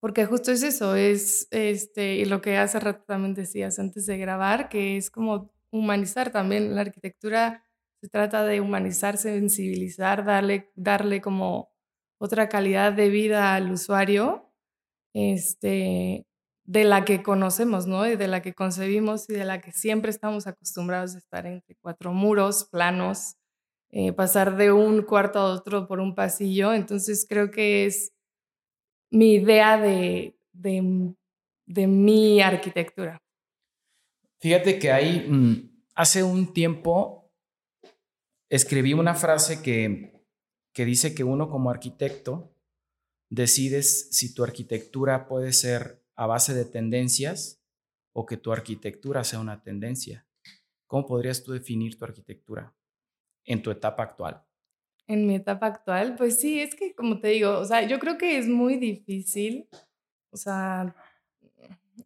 porque 0.00 0.26
justo 0.26 0.52
es 0.52 0.62
eso, 0.62 0.96
es 0.96 1.48
este, 1.50 2.16
y 2.16 2.24
lo 2.24 2.40
que 2.40 2.56
hace 2.56 2.80
rato 2.80 3.04
también 3.06 3.34
decías 3.34 3.78
antes 3.78 4.06
de 4.06 4.18
grabar, 4.18 4.68
que 4.68 4.96
es 4.96 5.10
como 5.10 5.52
humanizar 5.70 6.30
también 6.30 6.74
la 6.74 6.82
arquitectura, 6.82 7.65
se 8.06 8.10
trata 8.10 8.44
de 8.44 8.60
humanizar, 8.60 9.18
sensibilizar, 9.18 10.24
darle, 10.24 10.70
darle 10.76 11.20
como 11.20 11.72
otra 12.20 12.48
calidad 12.48 12.92
de 12.92 13.08
vida 13.08 13.56
al 13.56 13.72
usuario, 13.72 14.52
este, 15.12 16.24
de 16.62 16.84
la 16.84 17.04
que 17.04 17.24
conocemos, 17.24 17.88
¿no? 17.88 18.06
Y 18.06 18.14
de 18.14 18.28
la 18.28 18.42
que 18.42 18.54
concebimos 18.54 19.28
y 19.28 19.32
de 19.32 19.44
la 19.44 19.60
que 19.60 19.72
siempre 19.72 20.12
estamos 20.12 20.46
acostumbrados 20.46 21.16
a 21.16 21.18
estar 21.18 21.46
entre 21.46 21.74
cuatro 21.80 22.12
muros 22.12 22.68
planos, 22.70 23.34
eh, 23.90 24.12
pasar 24.12 24.56
de 24.56 24.70
un 24.70 25.02
cuarto 25.02 25.40
a 25.40 25.52
otro 25.52 25.88
por 25.88 25.98
un 25.98 26.14
pasillo. 26.14 26.72
Entonces 26.74 27.26
creo 27.28 27.50
que 27.50 27.86
es 27.86 28.12
mi 29.10 29.34
idea 29.34 29.78
de, 29.78 30.38
de, 30.52 31.86
mi 31.88 32.40
arquitectura. 32.40 33.18
Fíjate 34.38 34.78
que 34.78 34.92
ahí, 34.92 35.26
mm, 35.28 35.82
hace 35.96 36.22
un 36.22 36.52
tiempo, 36.52 37.25
escribí 38.48 38.92
una 38.94 39.14
frase 39.14 39.62
que, 39.62 40.22
que 40.72 40.84
dice 40.84 41.14
que 41.14 41.24
uno 41.24 41.48
como 41.48 41.70
arquitecto 41.70 42.52
decides 43.28 44.08
si 44.10 44.34
tu 44.34 44.44
arquitectura 44.44 45.26
puede 45.26 45.52
ser 45.52 46.02
a 46.14 46.26
base 46.26 46.54
de 46.54 46.64
tendencias 46.64 47.62
o 48.12 48.24
que 48.24 48.36
tu 48.36 48.52
arquitectura 48.52 49.24
sea 49.24 49.40
una 49.40 49.62
tendencia. 49.62 50.26
¿Cómo 50.86 51.06
podrías 51.06 51.42
tú 51.42 51.52
definir 51.52 51.98
tu 51.98 52.04
arquitectura 52.04 52.74
en 53.44 53.62
tu 53.62 53.70
etapa 53.70 54.02
actual? 54.02 54.42
En 55.08 55.26
mi 55.26 55.36
etapa 55.36 55.66
actual, 55.66 56.16
pues 56.16 56.40
sí, 56.40 56.60
es 56.60 56.74
que 56.74 56.94
como 56.94 57.20
te 57.20 57.28
digo, 57.28 57.58
o 57.58 57.64
sea, 57.64 57.86
yo 57.86 57.98
creo 57.98 58.18
que 58.18 58.38
es 58.38 58.48
muy 58.48 58.76
difícil, 58.76 59.68
o 60.30 60.36
sea, 60.36 60.96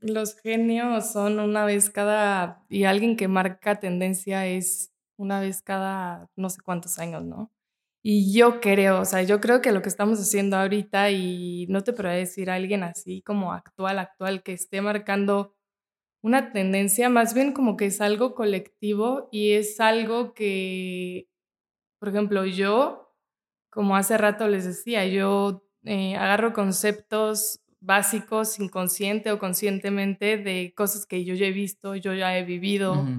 los 0.00 0.36
genios 0.36 1.12
son 1.12 1.40
una 1.40 1.64
vez 1.64 1.90
cada, 1.90 2.64
y 2.68 2.84
alguien 2.84 3.16
que 3.16 3.28
marca 3.28 3.80
tendencia 3.80 4.46
es 4.46 4.92
una 5.20 5.40
vez 5.40 5.62
cada 5.62 6.28
no 6.36 6.50
sé 6.50 6.60
cuántos 6.64 6.98
años, 6.98 7.24
¿no? 7.24 7.52
Y 8.02 8.32
yo 8.34 8.60
creo, 8.60 9.00
o 9.00 9.04
sea, 9.04 9.22
yo 9.22 9.40
creo 9.40 9.60
que 9.62 9.72
lo 9.72 9.82
que 9.82 9.90
estamos 9.90 10.18
haciendo 10.20 10.56
ahorita, 10.56 11.10
y 11.10 11.66
no 11.68 11.82
te 11.82 11.92
podría 11.92 12.12
decir 12.12 12.50
a 12.50 12.54
alguien 12.54 12.82
así 12.82 13.22
como 13.22 13.52
actual, 13.52 13.98
actual, 13.98 14.42
que 14.42 14.54
esté 14.54 14.80
marcando 14.80 15.54
una 16.22 16.52
tendencia, 16.52 17.08
más 17.10 17.34
bien 17.34 17.52
como 17.52 17.76
que 17.76 17.86
es 17.86 18.00
algo 18.00 18.34
colectivo 18.34 19.28
y 19.32 19.52
es 19.52 19.80
algo 19.80 20.34
que, 20.34 21.28
por 22.00 22.10
ejemplo, 22.10 22.46
yo, 22.46 23.14
como 23.70 23.96
hace 23.96 24.18
rato 24.18 24.48
les 24.48 24.64
decía, 24.64 25.06
yo 25.06 25.64
eh, 25.84 26.16
agarro 26.16 26.52
conceptos 26.54 27.60
básicos 27.80 28.60
inconsciente 28.60 29.32
o 29.32 29.38
conscientemente 29.38 30.38
de 30.38 30.74
cosas 30.76 31.06
que 31.06 31.24
yo 31.24 31.34
ya 31.34 31.46
he 31.46 31.52
visto, 31.52 31.96
yo 31.96 32.14
ya 32.14 32.36
he 32.38 32.44
vivido 32.44 33.10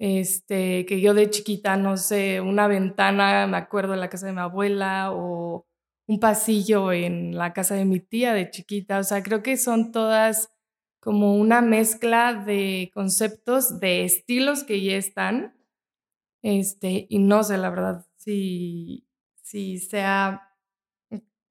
este, 0.00 0.86
que 0.86 1.02
yo 1.02 1.12
de 1.12 1.28
chiquita, 1.28 1.76
no 1.76 1.98
sé, 1.98 2.40
una 2.40 2.66
ventana, 2.66 3.46
me 3.46 3.58
acuerdo 3.58 3.92
en 3.92 4.00
la 4.00 4.08
casa 4.08 4.26
de 4.26 4.32
mi 4.32 4.40
abuela 4.40 5.12
o 5.12 5.66
un 6.06 6.18
pasillo 6.18 6.90
en 6.90 7.36
la 7.36 7.52
casa 7.52 7.74
de 7.74 7.84
mi 7.84 8.00
tía 8.00 8.32
de 8.32 8.50
chiquita, 8.50 8.98
o 8.98 9.04
sea, 9.04 9.22
creo 9.22 9.42
que 9.42 9.58
son 9.58 9.92
todas 9.92 10.50
como 11.00 11.36
una 11.36 11.60
mezcla 11.60 12.32
de 12.32 12.90
conceptos, 12.94 13.78
de 13.78 14.04
estilos 14.04 14.64
que 14.64 14.82
ya 14.82 14.96
están, 14.96 15.54
este, 16.42 17.06
y 17.10 17.18
no 17.18 17.44
sé, 17.44 17.58
la 17.58 17.68
verdad, 17.68 18.06
si, 18.16 19.06
si 19.42 19.78
sea 19.78 20.50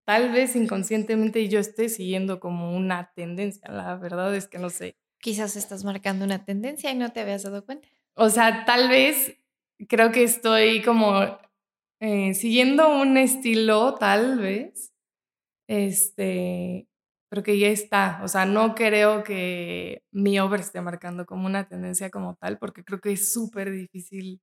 tal 0.06 0.32
vez 0.32 0.56
inconscientemente 0.56 1.48
yo 1.50 1.60
esté 1.60 1.88
siguiendo 1.88 2.40
como 2.40 2.76
una 2.76 3.12
tendencia, 3.14 3.70
la 3.72 3.96
verdad 3.96 4.36
es 4.36 4.48
que 4.48 4.58
no 4.58 4.72
sé. 4.72 4.96
Quizás 5.20 5.56
estás 5.56 5.84
marcando 5.84 6.26
una 6.26 6.46
tendencia 6.46 6.92
y 6.92 6.96
no 6.96 7.12
te 7.12 7.20
habías 7.20 7.44
dado 7.44 7.64
cuenta. 7.64 7.90
O 8.22 8.30
sea, 8.30 8.66
tal 8.66 8.90
vez 8.90 9.38
creo 9.88 10.12
que 10.12 10.24
estoy 10.24 10.82
como 10.82 11.40
eh, 12.02 12.34
siguiendo 12.34 12.94
un 13.02 13.16
estilo, 13.16 13.96
tal 13.96 14.40
vez, 14.40 14.94
este, 15.70 16.90
pero 17.30 17.44
que 17.44 17.58
ya 17.58 17.70
está. 17.70 18.20
O 18.22 18.28
sea, 18.28 18.46
no 18.46 18.76
creo 18.76 19.24
que 19.24 20.04
mi 20.12 20.38
obra 20.38 20.60
esté 20.60 20.82
marcando 20.82 21.26
como 21.26 21.46
una 21.46 21.70
tendencia 21.70 22.10
como 22.10 22.36
tal, 22.36 22.60
porque 22.60 22.84
creo 22.84 23.00
que 23.00 23.14
es 23.14 23.32
súper 23.32 23.72
difícil 23.72 24.42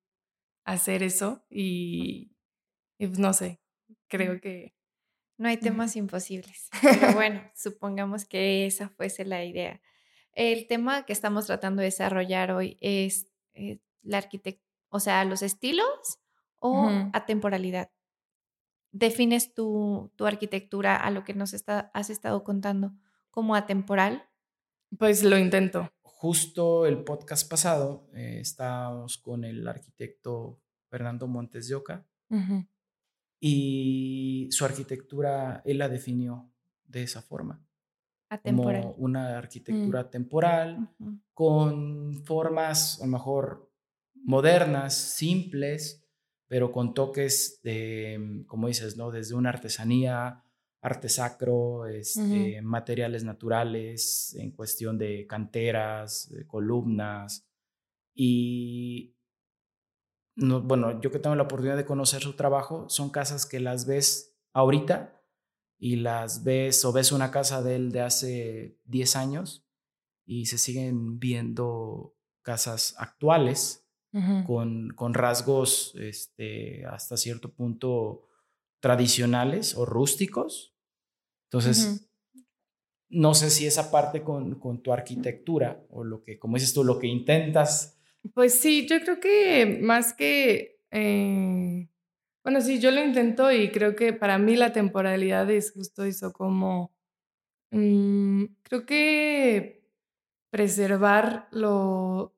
hacer 0.65 1.03
eso 1.03 1.45
y, 1.51 2.33
pues, 2.99 3.19
no 3.19 3.35
sé, 3.35 3.61
creo 4.09 4.41
que... 4.41 4.73
No 5.37 5.49
hay 5.49 5.59
temas 5.59 5.97
imposibles, 5.97 6.71
pero 6.81 7.13
bueno, 7.15 7.43
supongamos 7.55 8.25
que 8.25 8.65
esa 8.65 8.89
fuese 8.89 9.27
la 9.27 9.45
idea. 9.45 9.83
El 10.33 10.67
tema 10.67 11.05
que 11.05 11.13
estamos 11.13 11.45
tratando 11.45 11.81
de 11.81 11.89
desarrollar 11.89 12.53
hoy 12.53 12.79
es 12.81 13.36
eh, 13.57 13.81
la 14.03 14.19
arquitectura, 14.19 14.67
o 14.89 15.01
sea, 15.01 15.25
los 15.25 15.43
estilos 15.43 16.19
o 16.59 16.89
a 17.13 17.27
temporalidad. 17.27 17.91
¿Defines 18.93 19.53
tu, 19.53 20.11
tu, 20.17 20.27
arquitectura 20.27 20.97
a 20.97 21.11
lo 21.11 21.23
que 21.25 21.35
nos 21.35 21.53
está, 21.53 21.91
has 21.93 22.09
estado 22.09 22.45
contando 22.45 22.93
como 23.31 23.55
atemporal? 23.55 24.29
Pues 24.99 25.23
lo 25.23 25.37
intento. 25.37 25.91
Justo 26.03 26.87
el 26.87 27.05
podcast 27.05 27.49
pasado 27.49 28.09
eh, 28.15 28.39
estábamos 28.41 29.19
con 29.19 29.45
el 29.45 29.67
arquitecto 29.69 30.61
Fernando 30.89 31.27
Montes 31.27 31.69
de 31.69 31.75
Oca 31.75 32.07
y 33.39 34.49
su 34.51 34.65
arquitectura 34.65 35.63
él 35.65 35.79
la 35.79 35.89
definió 35.89 36.51
de 36.87 37.03
esa 37.03 37.21
forma. 37.21 37.66
Atemporal. 38.37 38.83
Como 38.83 38.95
una 38.95 39.31
mm. 39.31 39.37
arquitectura 39.37 40.11
temporal, 40.11 40.89
con 41.35 42.25
formas 42.25 43.01
a 43.01 43.07
lo 43.07 43.13
mejor 43.13 43.71
modernas, 44.15 44.95
simples, 44.95 46.05
pero 46.49 46.73
con 46.73 46.95
toques 46.95 47.61
de, 47.63 48.45
como 48.47 48.69
dices, 48.69 48.97
¿no? 48.97 49.11
Desde 49.11 49.35
una 49.35 49.51
artesanía, 49.51 50.45
arte 50.81 51.09
sacro, 51.09 51.87
este, 51.87 52.63
materiales 52.63 53.25
naturales, 53.25 54.37
en 54.39 54.53
cuestión 54.53 54.99
de 54.99 55.27
canteras, 55.27 56.29
de 56.31 56.47
columnas. 56.47 57.47
Y 58.15 59.17
no, 60.37 60.61
bueno, 60.61 61.01
yo 61.01 61.11
que 61.11 61.19
tengo 61.19 61.35
la 61.35 61.45
oportunidad 61.45 61.77
de 61.77 61.85
conocer 61.85 62.23
su 62.23 62.35
trabajo, 62.35 62.89
son 62.89 63.11
casas 63.11 63.47
que 63.47 63.59
las 63.59 63.87
ves 63.87 64.37
ahorita 64.53 65.16
y 65.79 65.97
las 65.97 66.45
ves 66.45 66.85
o 66.85 66.93
ves 66.93 67.13
una 67.13 67.31
casa 67.31 67.63
de 67.63 67.77
él 67.77 67.93
de 67.93 68.01
hace 68.01 68.79
10 68.85 69.17
años 69.17 69.65
y 70.25 70.47
se 70.47 70.59
siguen 70.59 71.19
viendo 71.19 72.17
casas 72.43 72.95
actuales 72.99 73.83
con, 74.47 74.91
con, 74.95 75.13
rasgos 75.13 75.95
este, 75.99 76.87
hasta 76.87 77.19
cierto 77.19 77.53
punto 77.53 78.23
tradicionales 78.81 79.77
o 79.77 79.85
rústicos. 79.85 80.75
Entonces, 81.51 82.09
no 83.11 83.35
sé 83.35 83.51
si 83.51 83.67
esa 83.67 83.91
parte 83.91 84.23
con, 84.23 84.59
con, 84.59 84.83
tu 84.83 84.93
arquitectura 84.93 85.85
o 85.91 86.03
lo 86.03 86.23
que, 86.23 86.39
como 86.39 86.57
dices 86.57 86.73
tú, 86.73 86.83
lo 86.83 86.99
que 86.99 87.09
intentas. 87.09 87.99
Pues 88.33 88.59
sí, 88.59 88.87
yo 88.89 89.01
creo 89.01 89.21
que 89.21 89.79
más 89.83 90.15
que... 90.15 90.81
Eh, 90.91 91.89
bueno, 92.47 92.61
sí, 92.61 92.79
yo 92.79 92.93
lo 92.93 93.03
intento 93.03 93.51
y 93.51 93.73
creo 93.73 93.97
que 93.97 94.13
para 94.13 94.39
mí 94.39 94.55
la 94.55 94.73
temporalidad 94.73 95.51
es 95.51 95.73
justo 95.73 96.05
eso, 96.05 96.33
como 96.33 96.95
mm, 97.73 98.45
creo 98.63 98.87
que 98.87 99.85
preservar 100.51 101.49
lo, 101.51 102.37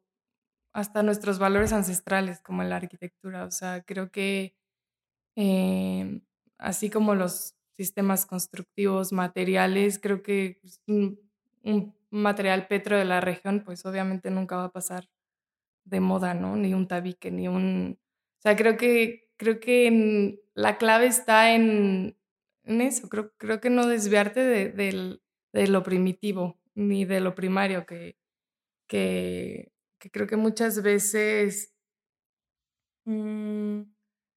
hasta 0.73 1.03
nuestros 1.03 1.38
valores 1.38 1.75
ancestrales, 1.75 2.41
como 2.41 2.62
en 2.62 2.71
la 2.71 2.77
arquitectura. 2.77 3.45
O 3.45 3.50
sea, 3.50 3.83
creo 3.83 4.11
que 4.11 4.57
eh, 5.37 6.23
así 6.57 6.88
como 6.88 7.15
los 7.15 7.55
sistemas 7.77 8.25
constructivos, 8.25 9.12
materiales, 9.12 9.99
creo 9.99 10.23
que 10.23 10.59
pues, 10.62 10.81
un, 10.87 11.21
un, 11.62 11.95
material 12.11 12.67
petro 12.69 12.97
de 12.97 13.05
la 13.05 13.21
región, 13.21 13.62
pues 13.62 13.85
obviamente 13.85 14.31
nunca 14.31 14.57
va 14.57 14.65
a 14.65 14.73
pasar 14.73 15.11
de 15.85 16.00
moda, 16.00 16.33
¿no? 16.33 16.57
Ni 16.57 16.73
un 16.75 16.88
tabique, 16.88 17.31
ni 17.31 17.49
un... 17.49 17.99
O 18.38 18.43
sea, 18.43 18.57
creo 18.57 18.79
que 18.79 19.28
creo 19.38 19.61
que 19.61 20.42
la 20.54 20.76
clave 20.76 21.07
está 21.07 21.54
en, 21.54 22.16
eso, 22.64 23.09
creo, 23.09 23.61
que 23.61 23.71
no 23.71 23.87
desviarte 23.87 24.45
de, 24.45 25.21
lo 25.68 25.83
primitivo 25.83 26.61
ni 26.75 27.07
de 27.07 27.21
lo 27.21 27.35
primario, 27.35 27.87
que, 27.87 28.18
creo 28.87 30.26
que 30.26 30.37
muchas 30.37 30.83
veces, 30.83 31.75
mm, 33.04 33.83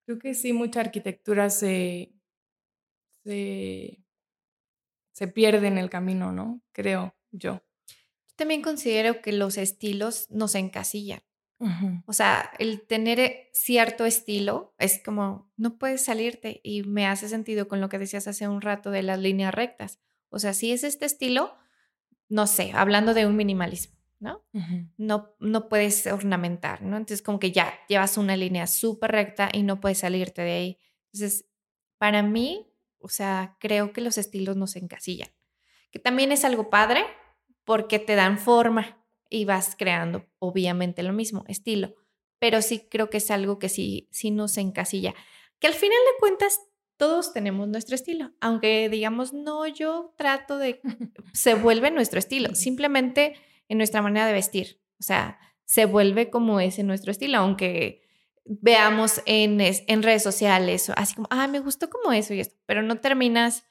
creo 0.05 0.19
que 0.19 0.33
sí, 0.33 0.53
mucha 0.53 0.79
arquitectura 0.79 1.49
se, 1.49 2.13
se, 3.25 4.03
se 5.11 5.27
pierde 5.27 5.67
en 5.67 5.77
el 5.77 5.89
camino, 5.89 6.31
¿no? 6.31 6.61
Creo 6.71 7.15
yo. 7.31 7.61
También 8.35 8.61
considero 8.61 9.21
que 9.21 9.33
los 9.33 9.57
estilos 9.57 10.29
nos 10.31 10.55
encasillan. 10.55 11.21
O 12.05 12.13
sea, 12.13 12.51
el 12.57 12.81
tener 12.87 13.19
eh, 13.19 13.49
cierto 13.53 14.05
estilo 14.05 14.73
es 14.79 15.01
como, 15.03 15.51
no 15.57 15.77
puedes 15.77 16.03
salirte 16.03 16.59
y 16.63 16.83
me 16.83 17.05
hace 17.05 17.29
sentido 17.29 17.67
con 17.67 17.81
lo 17.81 17.89
que 17.89 17.99
decías 17.99 18.27
hace 18.27 18.47
un 18.47 18.61
rato 18.61 18.89
de 18.89 19.03
las 19.03 19.19
líneas 19.19 19.53
rectas. 19.53 19.99
O 20.29 20.39
sea, 20.39 20.53
si 20.53 20.71
es 20.71 20.83
este 20.83 21.05
estilo, 21.05 21.55
no 22.29 22.47
sé, 22.47 22.71
hablando 22.73 23.13
de 23.13 23.25
un 23.25 23.35
minimalismo, 23.35 23.95
¿no? 24.19 24.43
no, 24.97 25.35
no 25.39 25.69
puedes 25.69 26.07
ornamentar, 26.07 26.81
¿no? 26.81 26.97
Entonces 26.97 27.21
como 27.21 27.39
que 27.39 27.51
ya 27.51 27.73
llevas 27.87 28.17
una 28.17 28.35
línea 28.35 28.65
súper 28.67 29.11
recta 29.11 29.49
y 29.53 29.63
no 29.63 29.79
puedes 29.79 29.99
salirte 29.99 30.41
de 30.41 30.51
ahí. 30.51 30.79
Entonces, 31.11 31.45
para 31.97 32.23
mí, 32.23 32.67
O 33.03 33.09
sea, 33.09 33.57
creo 33.59 33.93
que 33.93 34.01
los 34.01 34.17
estilos 34.17 34.55
nos 34.57 34.75
encasillan. 34.75 35.29
Que 35.91 35.99
también 35.99 36.31
es 36.31 36.45
algo 36.45 36.69
padre 36.69 37.03
porque 37.63 37.99
te 37.99 38.15
dan 38.15 38.37
forma 38.37 39.00
y 39.31 39.45
vas 39.45 39.75
creando, 39.75 40.27
obviamente, 40.37 41.01
lo 41.01 41.13
mismo, 41.13 41.45
estilo. 41.47 41.95
Pero 42.37 42.61
sí 42.61 42.87
creo 42.89 43.09
que 43.09 43.17
es 43.17 43.31
algo 43.31 43.57
que 43.57 43.69
sí, 43.69 44.09
sí 44.11 44.29
nos 44.29 44.57
encasilla. 44.57 45.15
Que 45.59 45.67
al 45.67 45.73
final 45.73 45.97
de 46.13 46.19
cuentas 46.19 46.59
todos 46.97 47.33
tenemos 47.33 47.67
nuestro 47.67 47.95
estilo, 47.95 48.31
aunque 48.41 48.89
digamos, 48.89 49.33
no, 49.33 49.65
yo 49.65 50.13
trato 50.17 50.59
de, 50.59 50.81
se 51.33 51.55
vuelve 51.55 51.89
nuestro 51.89 52.19
estilo, 52.19 52.53
simplemente 52.53 53.33
en 53.69 53.77
nuestra 53.77 54.03
manera 54.03 54.27
de 54.27 54.33
vestir, 54.33 54.81
o 54.99 55.03
sea, 55.03 55.39
se 55.65 55.85
vuelve 55.85 56.29
como 56.29 56.59
es 56.59 56.77
en 56.77 56.85
nuestro 56.85 57.11
estilo, 57.11 57.39
aunque 57.39 58.03
veamos 58.45 59.21
en, 59.25 59.61
en 59.61 60.03
redes 60.03 60.21
sociales, 60.21 60.91
así 60.95 61.15
como, 61.15 61.27
ah, 61.31 61.47
me 61.47 61.59
gustó 61.59 61.89
como 61.89 62.11
eso 62.11 62.33
y 62.33 62.39
esto, 62.41 62.55
pero 62.65 62.83
no 62.83 62.99
terminas 62.99 63.63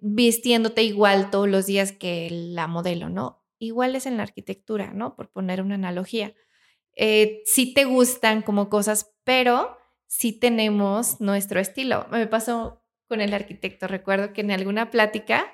vistiéndote 0.00 0.82
igual 0.82 1.30
todos 1.30 1.48
los 1.48 1.66
días 1.66 1.92
que 1.92 2.28
la 2.30 2.66
modelo, 2.66 3.10
¿no? 3.10 3.43
Igual 3.58 3.96
es 3.96 4.06
en 4.06 4.16
la 4.16 4.22
arquitectura, 4.22 4.92
¿no? 4.92 5.14
Por 5.16 5.30
poner 5.30 5.62
una 5.62 5.76
analogía. 5.76 6.34
Eh, 6.96 7.42
sí 7.44 7.74
te 7.74 7.84
gustan 7.84 8.42
como 8.42 8.68
cosas, 8.68 9.12
pero 9.24 9.76
sí 10.06 10.32
tenemos 10.32 11.20
nuestro 11.20 11.60
estilo. 11.60 12.06
Me 12.10 12.26
pasó 12.26 12.82
con 13.08 13.20
el 13.20 13.34
arquitecto, 13.34 13.86
recuerdo 13.86 14.32
que 14.32 14.40
en 14.40 14.50
alguna 14.50 14.90
plática 14.90 15.52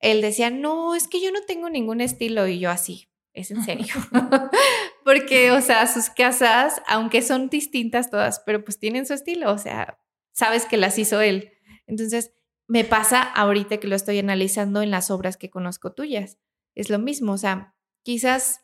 él 0.00 0.20
decía, 0.20 0.50
no, 0.50 0.94
es 0.94 1.08
que 1.08 1.20
yo 1.20 1.32
no 1.32 1.42
tengo 1.42 1.68
ningún 1.68 2.00
estilo 2.00 2.46
y 2.46 2.58
yo 2.60 2.70
así, 2.70 3.10
es 3.32 3.50
en 3.50 3.62
serio. 3.64 3.94
Porque, 5.04 5.50
o 5.50 5.60
sea, 5.60 5.86
sus 5.86 6.10
casas, 6.10 6.80
aunque 6.86 7.22
son 7.22 7.48
distintas 7.48 8.10
todas, 8.10 8.40
pero 8.40 8.64
pues 8.64 8.78
tienen 8.78 9.06
su 9.06 9.14
estilo, 9.14 9.52
o 9.52 9.58
sea, 9.58 9.98
sabes 10.32 10.66
que 10.66 10.76
las 10.76 10.98
hizo 10.98 11.20
él. 11.20 11.52
Entonces, 11.86 12.32
me 12.68 12.84
pasa 12.84 13.22
ahorita 13.22 13.78
que 13.78 13.88
lo 13.88 13.96
estoy 13.96 14.18
analizando 14.18 14.82
en 14.82 14.90
las 14.90 15.10
obras 15.10 15.36
que 15.36 15.50
conozco 15.50 15.92
tuyas. 15.92 16.38
Es 16.78 16.90
lo 16.90 16.98
mismo, 16.98 17.32
o 17.32 17.38
sea, 17.38 17.74
quizás 18.04 18.60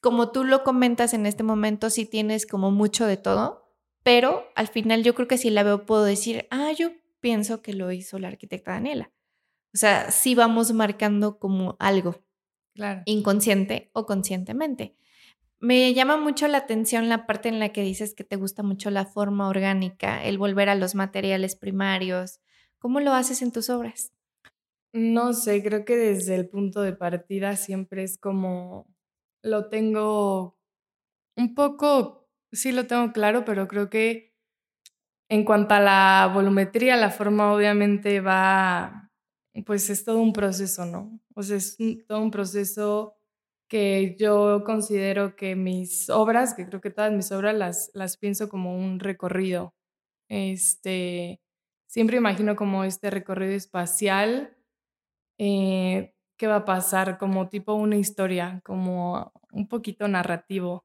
como 0.00 0.30
tú 0.30 0.44
lo 0.44 0.62
comentas 0.62 1.12
en 1.14 1.26
este 1.26 1.42
momento, 1.42 1.90
sí 1.90 2.06
tienes 2.06 2.46
como 2.46 2.70
mucho 2.70 3.06
de 3.06 3.16
todo, 3.16 3.74
pero 4.02 4.44
al 4.54 4.68
final 4.68 5.02
yo 5.02 5.14
creo 5.14 5.28
que 5.28 5.38
si 5.38 5.50
la 5.50 5.62
veo 5.62 5.86
puedo 5.86 6.04
decir, 6.04 6.46
ah, 6.50 6.70
yo 6.76 6.92
pienso 7.20 7.62
que 7.62 7.72
lo 7.72 7.90
hizo 7.92 8.18
la 8.18 8.28
arquitecta 8.28 8.72
Daniela. 8.72 9.10
O 9.74 9.78
sea, 9.78 10.10
sí 10.10 10.34
vamos 10.34 10.72
marcando 10.72 11.38
como 11.38 11.76
algo, 11.78 12.22
claro. 12.74 13.02
inconsciente 13.06 13.90
o 13.92 14.06
conscientemente. 14.06 14.96
Me 15.58 15.92
llama 15.92 16.16
mucho 16.16 16.48
la 16.48 16.58
atención 16.58 17.08
la 17.08 17.26
parte 17.26 17.48
en 17.48 17.58
la 17.58 17.70
que 17.70 17.82
dices 17.82 18.14
que 18.14 18.24
te 18.24 18.36
gusta 18.36 18.62
mucho 18.62 18.90
la 18.90 19.04
forma 19.04 19.48
orgánica, 19.48 20.24
el 20.24 20.38
volver 20.38 20.68
a 20.68 20.74
los 20.74 20.94
materiales 20.94 21.54
primarios. 21.56 22.40
¿Cómo 22.78 23.00
lo 23.00 23.12
haces 23.12 23.42
en 23.42 23.52
tus 23.52 23.68
obras? 23.68 24.12
No 24.92 25.32
sé, 25.34 25.62
creo 25.62 25.84
que 25.84 25.96
desde 25.96 26.34
el 26.34 26.48
punto 26.48 26.82
de 26.82 26.92
partida 26.92 27.56
siempre 27.56 28.02
es 28.02 28.18
como 28.18 28.88
lo 29.42 29.68
tengo 29.68 30.58
un 31.36 31.54
poco 31.54 32.28
sí 32.52 32.72
lo 32.72 32.86
tengo 32.86 33.12
claro, 33.12 33.44
pero 33.44 33.68
creo 33.68 33.90
que 33.90 34.34
en 35.28 35.44
cuanto 35.44 35.74
a 35.74 35.80
la 35.80 36.30
volumetría, 36.34 36.96
la 36.96 37.10
forma 37.10 37.52
obviamente 37.54 38.20
va, 38.20 39.10
pues 39.64 39.88
es 39.90 40.04
todo 40.04 40.18
un 40.18 40.32
proceso, 40.32 40.86
¿no? 40.86 41.20
O 41.34 41.42
sea, 41.42 41.56
es 41.56 41.76
todo 42.08 42.20
un 42.20 42.30
proceso 42.32 43.16
que 43.68 44.16
yo 44.18 44.64
considero 44.64 45.36
que 45.36 45.54
mis 45.56 46.10
obras, 46.10 46.54
que 46.54 46.66
creo 46.66 46.80
que 46.80 46.90
todas 46.90 47.12
mis 47.12 47.30
obras 47.32 47.54
las, 47.54 47.90
las 47.94 48.16
pienso 48.16 48.48
como 48.48 48.76
un 48.76 48.98
recorrido. 49.00 49.74
Este, 50.28 51.40
siempre 51.86 52.16
imagino 52.18 52.56
como 52.56 52.84
este 52.84 53.10
recorrido 53.10 53.52
espacial, 53.54 54.56
eh, 55.40 56.14
qué 56.36 56.46
va 56.46 56.56
a 56.56 56.64
pasar, 56.66 57.18
como 57.18 57.48
tipo 57.48 57.74
una 57.74 57.96
historia, 57.96 58.60
como 58.64 59.32
un 59.52 59.68
poquito 59.68 60.06
narrativo. 60.08 60.84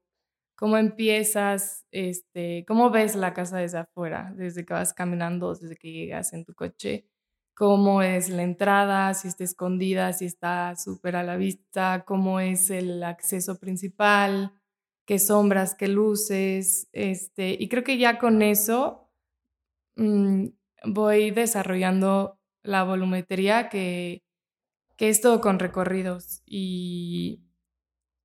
Cómo 0.56 0.78
empiezas, 0.78 1.84
este, 1.92 2.64
cómo 2.68 2.90
ves 2.90 3.16
la 3.16 3.34
casa 3.34 3.58
desde 3.58 3.78
afuera, 3.78 4.32
desde 4.36 4.64
que 4.66 4.74
vas 4.74 4.94
caminando, 4.94 5.54
desde 5.54 5.76
que 5.76 5.92
llegas 5.92 6.32
en 6.32 6.44
tu 6.46 6.54
coche, 6.54 7.06
cómo 7.54 8.02
es 8.02 8.30
la 8.30 8.42
entrada, 8.42 9.14
si 9.14 9.28
está 9.28 9.44
escondida, 9.44 10.12
si 10.14 10.26
está 10.26 10.74
súper 10.76 11.16
a 11.16 11.24
la 11.24 11.36
vista, 11.36 12.04
cómo 12.06 12.40
es 12.40 12.70
el 12.70 13.02
acceso 13.04 13.58
principal, 13.58 14.54
qué 15.06 15.18
sombras, 15.18 15.74
qué 15.74 15.88
luces, 15.88 16.88
este, 16.92 17.56
y 17.58 17.68
creo 17.68 17.84
que 17.84 17.98
ya 17.98 18.18
con 18.18 18.42
eso 18.42 19.10
mm, 19.96 20.46
voy 20.86 21.30
desarrollando 21.32 22.40
la 22.62 22.84
volumetría 22.84 23.68
que, 23.68 24.25
que 24.96 25.08
es 25.08 25.20
todo 25.20 25.40
con 25.40 25.58
recorridos 25.58 26.42
y, 26.46 27.42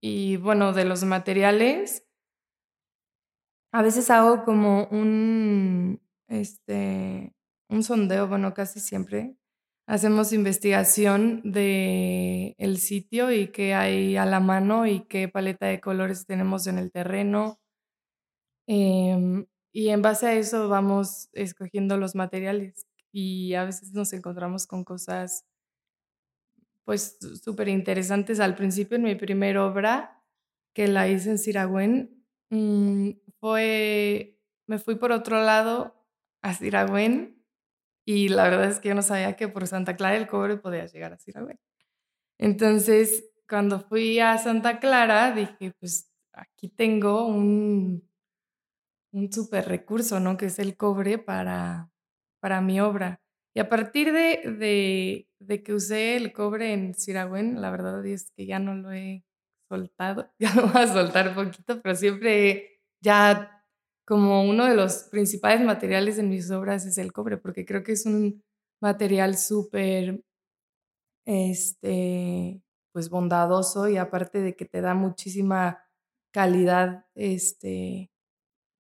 y 0.01 0.37
bueno, 0.37 0.73
de 0.73 0.85
los 0.85 1.03
materiales, 1.03 2.05
a 3.71 3.81
veces 3.81 4.09
hago 4.09 4.43
como 4.43 4.85
un, 4.87 6.01
este, 6.27 7.33
un 7.69 7.83
sondeo, 7.83 8.27
bueno, 8.27 8.53
casi 8.53 8.79
siempre. 8.79 9.35
Hacemos 9.87 10.31
investigación 10.33 11.41
de 11.43 12.55
el 12.57 12.77
sitio 12.79 13.31
y 13.31 13.47
qué 13.51 13.73
hay 13.73 14.15
a 14.17 14.25
la 14.25 14.39
mano 14.39 14.85
y 14.87 15.01
qué 15.07 15.27
paleta 15.27 15.65
de 15.67 15.81
colores 15.81 16.25
tenemos 16.25 16.67
en 16.67 16.77
el 16.77 16.91
terreno. 16.91 17.59
Em, 18.67 19.45
y 19.73 19.89
en 19.89 20.01
base 20.01 20.27
a 20.27 20.33
eso 20.35 20.69
vamos 20.69 21.29
escogiendo 21.33 21.97
los 21.97 22.15
materiales 22.15 22.85
y 23.11 23.53
a 23.55 23.65
veces 23.65 23.93
nos 23.93 24.13
encontramos 24.13 24.67
con 24.67 24.83
cosas 24.83 25.45
pues 26.85 27.17
súper 27.43 27.67
interesantes. 27.69 28.39
Al 28.39 28.55
principio 28.55 28.97
en 28.97 29.03
mi 29.03 29.15
primera 29.15 29.65
obra, 29.65 30.23
que 30.73 30.87
la 30.87 31.07
hice 31.07 31.31
en 31.31 31.37
Siragüen, 31.37 32.25
mm, 32.49 33.11
fue, 33.39 34.39
me 34.67 34.79
fui 34.79 34.95
por 34.95 35.11
otro 35.11 35.41
lado 35.41 35.95
a 36.41 36.53
Siragüen 36.53 37.43
y 38.05 38.29
la 38.29 38.43
verdad 38.45 38.69
es 38.69 38.79
que 38.79 38.89
yo 38.89 38.95
no 38.95 39.01
sabía 39.01 39.35
que 39.35 39.47
por 39.47 39.67
Santa 39.67 39.95
Clara 39.95 40.17
el 40.17 40.27
cobre 40.27 40.57
podía 40.57 40.85
llegar 40.85 41.13
a 41.13 41.17
Siragüen. 41.19 41.59
Entonces, 42.39 43.25
cuando 43.47 43.79
fui 43.81 44.19
a 44.19 44.37
Santa 44.37 44.79
Clara, 44.79 45.31
dije, 45.33 45.73
pues 45.79 46.11
aquí 46.33 46.69
tengo 46.69 47.27
un, 47.27 48.09
un 49.11 49.31
super 49.31 49.67
recurso, 49.67 50.19
¿no? 50.19 50.37
Que 50.37 50.47
es 50.47 50.59
el 50.59 50.77
cobre 50.77 51.17
para, 51.17 51.91
para 52.39 52.61
mi 52.61 52.79
obra. 52.81 53.21
Y 53.53 53.59
a 53.59 53.67
partir 53.67 54.13
de, 54.13 55.27
de, 55.39 55.63
que 55.63 55.73
usé 55.73 56.15
el 56.15 56.31
cobre 56.31 56.73
en 56.73 56.93
Siragüen, 56.93 57.61
la 57.61 57.69
verdad 57.69 58.05
es 58.05 58.31
que 58.31 58.45
ya 58.45 58.59
no 58.59 58.75
lo 58.75 58.91
he 58.93 59.25
soltado, 59.69 60.31
ya 60.39 60.53
lo 60.55 60.67
voy 60.67 60.81
a 60.81 60.87
soltar 60.87 61.35
poquito, 61.35 61.81
pero 61.81 61.95
siempre 61.95 62.79
ya 63.01 63.65
como 64.05 64.43
uno 64.43 64.65
de 64.65 64.75
los 64.75 65.03
principales 65.03 65.61
materiales 65.61 66.17
en 66.17 66.29
mis 66.29 66.49
obras 66.51 66.85
es 66.85 66.97
el 66.97 67.11
cobre, 67.11 67.37
porque 67.37 67.65
creo 67.65 67.83
que 67.83 67.93
es 67.93 68.05
un 68.05 68.43
material 68.81 69.37
súper, 69.37 70.23
este, 71.25 72.61
pues 72.93 73.09
bondadoso 73.09 73.87
y 73.89 73.97
aparte 73.97 74.41
de 74.41 74.55
que 74.55 74.65
te 74.65 74.81
da 74.81 74.93
muchísima 74.93 75.83
calidad, 76.33 77.05
este, 77.15 78.11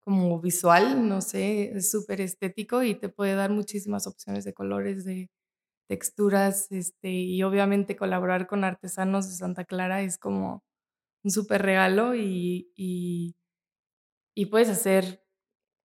como 0.03 0.39
visual, 0.41 1.07
no 1.09 1.21
sé, 1.21 1.71
es 1.77 1.91
súper 1.91 2.21
estético 2.21 2.83
y 2.83 2.95
te 2.95 3.09
puede 3.09 3.35
dar 3.35 3.51
muchísimas 3.51 4.07
opciones 4.07 4.43
de 4.45 4.53
colores, 4.53 5.05
de 5.05 5.29
texturas, 5.89 6.71
este, 6.71 7.09
y 7.11 7.43
obviamente 7.43 7.95
colaborar 7.97 8.47
con 8.47 8.63
artesanos 8.65 9.29
de 9.29 9.35
Santa 9.35 9.65
Clara 9.65 10.01
es 10.03 10.17
como 10.19 10.63
un 11.23 11.31
súper 11.31 11.63
regalo 11.63 12.15
y, 12.15 12.71
y 12.75 13.35
y 14.35 14.47
puedes 14.47 14.69
hacer, 14.69 15.23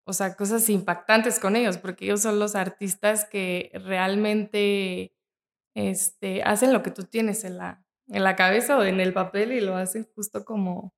o 0.07 0.13
sea, 0.13 0.37
cosas 0.37 0.69
impactantes 0.71 1.41
con 1.41 1.57
ellos, 1.57 1.79
porque 1.79 2.07
ellos 2.07 2.23
son 2.23 2.39
los 2.39 2.57
artistas 2.57 3.27
que 3.27 3.71
realmente 3.75 5.15
este, 5.77 6.45
hacen 6.45 6.75
lo 6.75 6.83
que 6.85 6.93
tú 6.93 7.05
tienes 7.07 7.45
en 7.45 7.59
la, 7.59 7.87
en 8.09 8.25
la 8.25 8.37
cabeza 8.37 8.79
o 8.79 8.85
en 8.85 9.01
el 9.01 9.15
papel 9.15 9.53
y 9.55 9.63
lo 9.63 9.77
hacen 9.77 10.09
justo 10.17 10.45
como, 10.47 10.95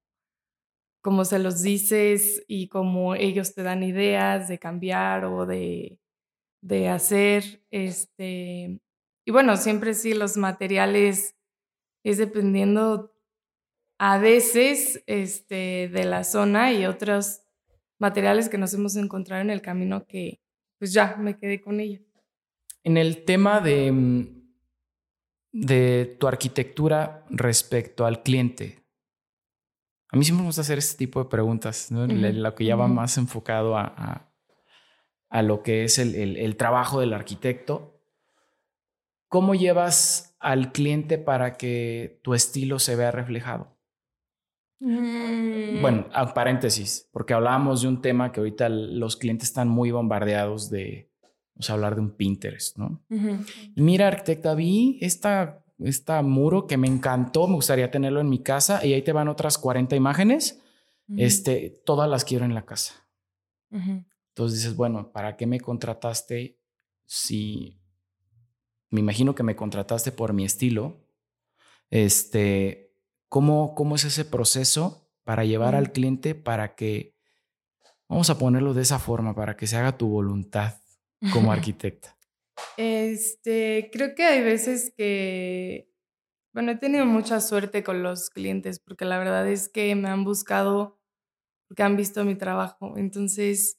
como 1.00 1.24
se 1.24 1.38
los 1.38 1.62
dices 1.62 2.44
y 2.48 2.68
como 2.68 3.14
ellos 3.14 3.54
te 3.54 3.62
dan 3.62 3.82
ideas 3.82 4.48
de 4.48 4.58
cambiar 4.58 5.24
o 5.24 5.46
de, 5.46 6.00
de 6.60 6.88
hacer. 6.88 7.62
Este, 7.70 8.80
y 9.24 9.30
bueno, 9.30 9.56
siempre 9.56 9.94
sí, 9.94 10.14
los 10.14 10.36
materiales 10.36 11.36
es 12.04 12.18
dependiendo 12.18 13.14
a 13.98 14.18
veces 14.18 15.02
este, 15.06 15.88
de 15.88 16.04
la 16.04 16.24
zona 16.24 16.72
y 16.72 16.86
otros 16.86 17.42
materiales 17.98 18.48
que 18.48 18.58
nos 18.58 18.72
hemos 18.74 18.96
encontrado 18.96 19.42
en 19.42 19.50
el 19.50 19.60
camino 19.60 20.06
que 20.06 20.40
pues 20.78 20.92
ya 20.92 21.16
me 21.16 21.36
quedé 21.36 21.60
con 21.60 21.80
ella. 21.80 22.00
En 22.84 22.96
el 22.96 23.24
tema 23.24 23.60
de, 23.60 23.90
mm, 23.90 24.38
de 25.52 26.16
tu 26.18 26.28
arquitectura 26.28 27.26
respecto 27.28 28.06
al 28.06 28.22
cliente, 28.22 28.77
a 30.10 30.16
mí 30.16 30.24
siempre 30.24 30.42
me 30.42 30.48
gusta 30.48 30.62
hacer 30.62 30.78
este 30.78 30.96
tipo 30.96 31.22
de 31.22 31.28
preguntas, 31.28 31.90
¿no? 31.90 32.06
lo 32.06 32.54
que 32.54 32.64
ya 32.64 32.76
va 32.76 32.88
más 32.88 33.18
enfocado 33.18 33.76
a, 33.76 34.28
a 35.30 35.42
lo 35.42 35.62
que 35.62 35.84
es 35.84 35.98
el, 35.98 36.56
trabajo 36.56 37.00
del 37.00 37.12
arquitecto. 37.12 38.00
¿Cómo 39.28 39.54
llevas 39.54 40.36
al 40.40 40.72
cliente 40.72 41.18
para 41.18 41.56
que 41.56 42.20
tu 42.22 42.34
estilo 42.34 42.78
se 42.78 42.96
vea 42.96 43.10
reflejado? 43.10 43.76
Mm. 44.80 45.82
Bueno, 45.82 46.06
a 46.12 46.32
paréntesis, 46.32 47.08
porque 47.12 47.34
hablábamos 47.34 47.82
de 47.82 47.88
un 47.88 48.00
tema 48.00 48.32
que 48.32 48.40
ahorita 48.40 48.68
los 48.68 49.16
clientes 49.16 49.48
están 49.48 49.68
muy 49.68 49.90
bombardeados 49.90 50.70
de, 50.70 51.10
vamos 51.54 51.68
a 51.68 51.72
hablar 51.74 51.94
de 51.96 52.00
un 52.00 52.10
Pinterest, 52.12 52.78
¿no? 52.78 53.02
mira, 53.74 54.06
arquitecta, 54.06 54.54
vi 54.54 54.98
esta, 55.02 55.64
esta 55.78 56.22
muro 56.22 56.66
que 56.66 56.76
me 56.76 56.88
encantó, 56.88 57.46
me 57.46 57.54
gustaría 57.54 57.90
tenerlo 57.90 58.20
en 58.20 58.28
mi 58.28 58.42
casa 58.42 58.84
y 58.84 58.92
ahí 58.92 59.02
te 59.02 59.12
van 59.12 59.28
otras 59.28 59.58
40 59.58 59.94
imágenes, 59.96 60.60
este, 61.16 61.80
todas 61.86 62.08
las 62.08 62.24
quiero 62.24 62.44
en 62.44 62.54
la 62.54 62.66
casa. 62.66 62.94
Entonces 63.70 64.58
dices, 64.58 64.76
bueno, 64.76 65.12
¿para 65.12 65.36
qué 65.36 65.46
me 65.46 65.60
contrataste 65.60 66.58
si 67.06 67.80
me 68.90 69.00
imagino 69.00 69.34
que 69.34 69.42
me 69.42 69.56
contrataste 69.56 70.12
por 70.12 70.32
mi 70.32 70.44
estilo? 70.44 71.04
Este, 71.90 72.92
¿cómo, 73.28 73.74
cómo 73.74 73.96
es 73.96 74.04
ese 74.04 74.24
proceso 74.24 75.10
para 75.24 75.44
llevar 75.44 75.74
al 75.74 75.92
cliente 75.92 76.34
para 76.34 76.74
que, 76.74 77.16
vamos 78.08 78.30
a 78.30 78.38
ponerlo 78.38 78.74
de 78.74 78.82
esa 78.82 78.98
forma, 78.98 79.34
para 79.34 79.56
que 79.56 79.66
se 79.66 79.76
haga 79.76 79.96
tu 79.96 80.08
voluntad 80.08 80.80
como 81.32 81.52
arquitecta? 81.52 82.17
Este, 82.76 83.90
creo 83.92 84.14
que 84.14 84.24
hay 84.24 84.42
veces 84.42 84.92
que, 84.96 85.90
bueno, 86.54 86.72
he 86.72 86.76
tenido 86.78 87.06
mucha 87.06 87.40
suerte 87.40 87.84
con 87.84 88.02
los 88.02 88.30
clientes 88.30 88.80
porque 88.80 89.04
la 89.06 89.18
verdad 89.18 89.48
es 89.48 89.68
que 89.68 89.94
me 89.96 90.08
han 90.10 90.24
buscado 90.24 91.00
porque 91.68 91.82
han 91.84 91.96
visto 91.96 92.24
mi 92.24 92.36
trabajo. 92.36 92.96
Entonces, 92.98 93.78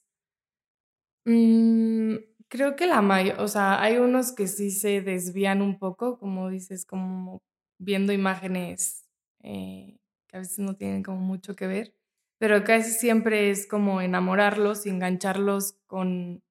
Mm, 1.26 2.16
creo 2.48 2.76
que 2.76 2.86
la 2.86 3.02
mayor, 3.02 3.40
o 3.40 3.48
sea, 3.48 3.80
hay 3.82 3.98
unos 3.98 4.32
que 4.32 4.46
sí 4.48 4.70
se 4.70 5.00
desvían 5.02 5.62
un 5.62 5.78
poco, 5.78 6.18
como 6.18 6.48
dices, 6.50 6.86
como 6.86 7.42
viendo 7.78 8.12
imágenes 8.12 9.06
eh, 9.42 9.98
que 10.28 10.36
a 10.36 10.40
veces 10.40 10.58
no 10.60 10.76
tienen 10.76 11.02
como 11.02 11.18
mucho 11.20 11.54
que 11.56 11.66
ver, 11.66 11.94
pero 12.38 12.64
casi 12.64 12.90
siempre 12.92 13.50
es 13.50 13.66
como 13.66 14.00
enamorarlos 14.00 14.86
engancharlos 14.86 15.74
con, 15.86 16.36
o 16.38 16.42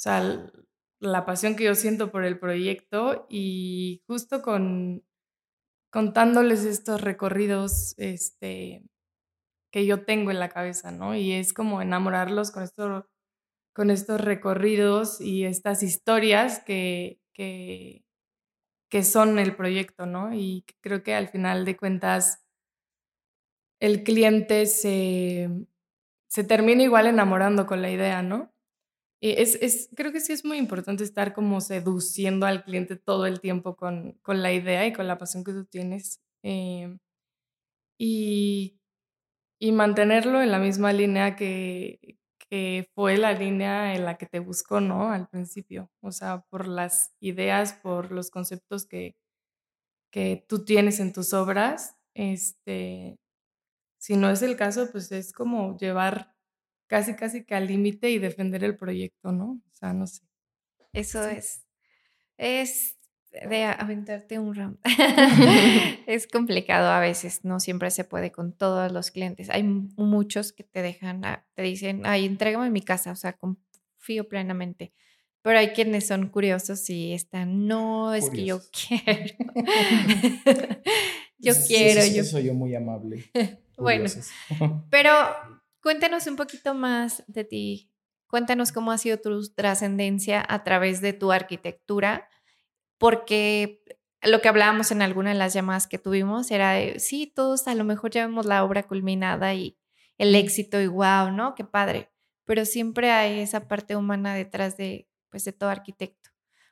sea, 0.00 0.50
la 1.04 1.24
pasión 1.26 1.56
que 1.56 1.64
yo 1.64 1.74
siento 1.74 2.10
por 2.10 2.24
el 2.24 2.38
proyecto 2.38 3.26
y 3.30 4.02
justo 4.06 4.42
con 4.42 5.04
contándoles 5.92 6.64
estos 6.64 7.00
recorridos 7.02 7.94
este, 7.98 8.84
que 9.72 9.86
yo 9.86 10.04
tengo 10.04 10.30
en 10.30 10.40
la 10.40 10.50
cabeza, 10.50 10.92
¿no? 10.92 11.14
Y 11.16 11.32
es 11.32 11.52
como 11.54 11.82
enamorarlos 11.82 12.50
con 12.52 12.64
esto 12.64 13.08
con 13.74 13.90
estos 13.90 14.20
recorridos 14.20 15.20
y 15.20 15.44
estas 15.46 15.82
historias 15.82 16.60
que, 16.66 17.20
que, 17.34 18.04
que 18.90 19.04
son 19.04 19.38
el 19.38 19.56
proyecto, 19.56 20.06
¿no? 20.06 20.34
Y 20.34 20.64
creo 20.82 21.02
que 21.02 21.14
al 21.14 21.28
final 21.28 21.64
de 21.64 21.76
cuentas 21.76 22.44
el 23.80 24.02
cliente 24.04 24.66
se, 24.66 25.48
se 26.28 26.44
termina 26.44 26.84
igual 26.84 27.08
enamorando 27.08 27.66
con 27.66 27.82
la 27.82 27.90
idea, 27.92 28.22
¿no? 28.22 28.53
Y 29.24 29.40
es, 29.40 29.54
es, 29.62 29.88
creo 29.96 30.12
que 30.12 30.20
sí 30.20 30.34
es 30.34 30.44
muy 30.44 30.58
importante 30.58 31.02
estar 31.02 31.32
como 31.32 31.62
seduciendo 31.62 32.44
al 32.44 32.62
cliente 32.62 32.96
todo 32.96 33.24
el 33.24 33.40
tiempo 33.40 33.74
con, 33.74 34.18
con 34.20 34.42
la 34.42 34.52
idea 34.52 34.86
y 34.86 34.92
con 34.92 35.08
la 35.08 35.16
pasión 35.16 35.44
que 35.44 35.52
tú 35.52 35.64
tienes. 35.64 36.20
Eh, 36.42 36.98
y, 37.98 38.78
y 39.58 39.72
mantenerlo 39.72 40.42
en 40.42 40.50
la 40.52 40.58
misma 40.58 40.92
línea 40.92 41.36
que, 41.36 42.18
fue 42.94 43.16
la 43.16 43.32
línea 43.32 43.94
en 43.94 44.04
la 44.04 44.18
que 44.18 44.26
te 44.26 44.40
buscó, 44.40 44.80
¿no? 44.80 45.10
Al 45.10 45.26
principio, 45.28 45.90
o 46.02 46.12
sea, 46.12 46.42
por 46.50 46.68
las 46.68 47.14
ideas, 47.18 47.72
por 47.72 48.12
los 48.12 48.30
conceptos 48.30 48.84
que, 48.86 49.16
que 50.12 50.44
tú 50.46 50.66
tienes 50.66 51.00
en 51.00 51.14
tus 51.14 51.32
obras, 51.32 51.96
este, 52.14 53.16
si 53.98 54.16
no 54.16 54.30
es 54.30 54.42
el 54.42 54.56
caso, 54.56 54.90
pues 54.92 55.10
es 55.12 55.32
como 55.32 55.78
llevar 55.78 56.33
casi, 56.94 57.14
casi 57.14 57.42
que 57.42 57.56
al 57.56 57.66
límite 57.66 58.08
y 58.08 58.20
defender 58.20 58.62
el 58.62 58.76
proyecto, 58.76 59.32
¿no? 59.32 59.60
O 59.68 59.72
sea, 59.72 59.92
no 59.92 60.06
sé. 60.06 60.22
Eso 60.92 61.28
es. 61.28 61.66
Es 62.36 62.96
de 63.32 63.64
aventarte 63.64 64.38
un 64.38 64.54
ram. 64.54 64.78
es 66.06 66.28
complicado 66.28 66.86
a 66.86 67.00
veces, 67.00 67.44
no 67.44 67.58
siempre 67.58 67.90
se 67.90 68.04
puede 68.04 68.30
con 68.30 68.52
todos 68.52 68.92
los 68.92 69.10
clientes. 69.10 69.50
Hay 69.50 69.64
muchos 69.64 70.52
que 70.52 70.62
te 70.62 70.82
dejan, 70.82 71.22
te 71.54 71.62
dicen, 71.62 72.02
ay, 72.04 72.26
entrégame 72.26 72.70
mi 72.70 72.80
casa, 72.80 73.10
o 73.10 73.16
sea, 73.16 73.32
confío 73.32 74.28
plenamente. 74.28 74.92
Pero 75.42 75.58
hay 75.58 75.70
quienes 75.70 76.06
son 76.06 76.28
curiosos 76.28 76.88
y 76.90 77.12
están, 77.12 77.66
no, 77.66 78.14
es 78.14 78.30
que 78.30 78.44
yo 78.44 78.60
quiero. 78.70 79.34
yo 81.38 81.54
quiero. 81.66 82.06
yo 82.06 82.22
soy 82.22 82.44
yo 82.44 82.54
muy 82.54 82.72
amable. 82.76 83.24
bueno, 83.76 84.08
pero 84.90 85.10
cuéntanos 85.84 86.26
un 86.26 86.36
poquito 86.36 86.72
más 86.72 87.22
de 87.26 87.44
ti. 87.44 87.92
Cuéntanos 88.26 88.72
cómo 88.72 88.90
ha 88.90 88.96
sido 88.96 89.18
tu 89.18 89.46
trascendencia 89.54 90.42
a 90.48 90.64
través 90.64 91.02
de 91.02 91.12
tu 91.12 91.30
arquitectura 91.30 92.26
porque 92.96 93.84
lo 94.22 94.40
que 94.40 94.48
hablábamos 94.48 94.90
en 94.92 95.02
alguna 95.02 95.30
de 95.34 95.38
las 95.38 95.52
llamadas 95.52 95.86
que 95.86 95.98
tuvimos 95.98 96.50
era, 96.50 96.98
sí, 96.98 97.26
todos 97.26 97.68
a 97.68 97.74
lo 97.74 97.84
mejor 97.84 98.12
ya 98.12 98.26
vemos 98.26 98.46
la 98.46 98.64
obra 98.64 98.84
culminada 98.84 99.52
y 99.52 99.78
el 100.16 100.34
éxito 100.34 100.80
y 100.80 100.86
wow, 100.86 101.30
¿no? 101.30 101.54
Qué 101.54 101.64
padre. 101.64 102.10
Pero 102.46 102.64
siempre 102.64 103.10
hay 103.10 103.40
esa 103.40 103.68
parte 103.68 103.94
humana 103.94 104.34
detrás 104.34 104.78
de, 104.78 105.06
pues, 105.28 105.44
de 105.44 105.52
todo 105.52 105.68
arquitecto. 105.68 106.30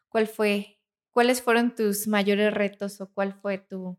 ¿Cuál 0.09 0.27
fue, 0.27 0.81
cuáles 1.11 1.42
fueron 1.42 1.75
tus 1.75 2.09
mayores 2.09 2.55
retos 2.55 2.98
o 3.03 3.12
cuál 3.12 3.35
fue 3.35 3.59
tu... 3.59 3.98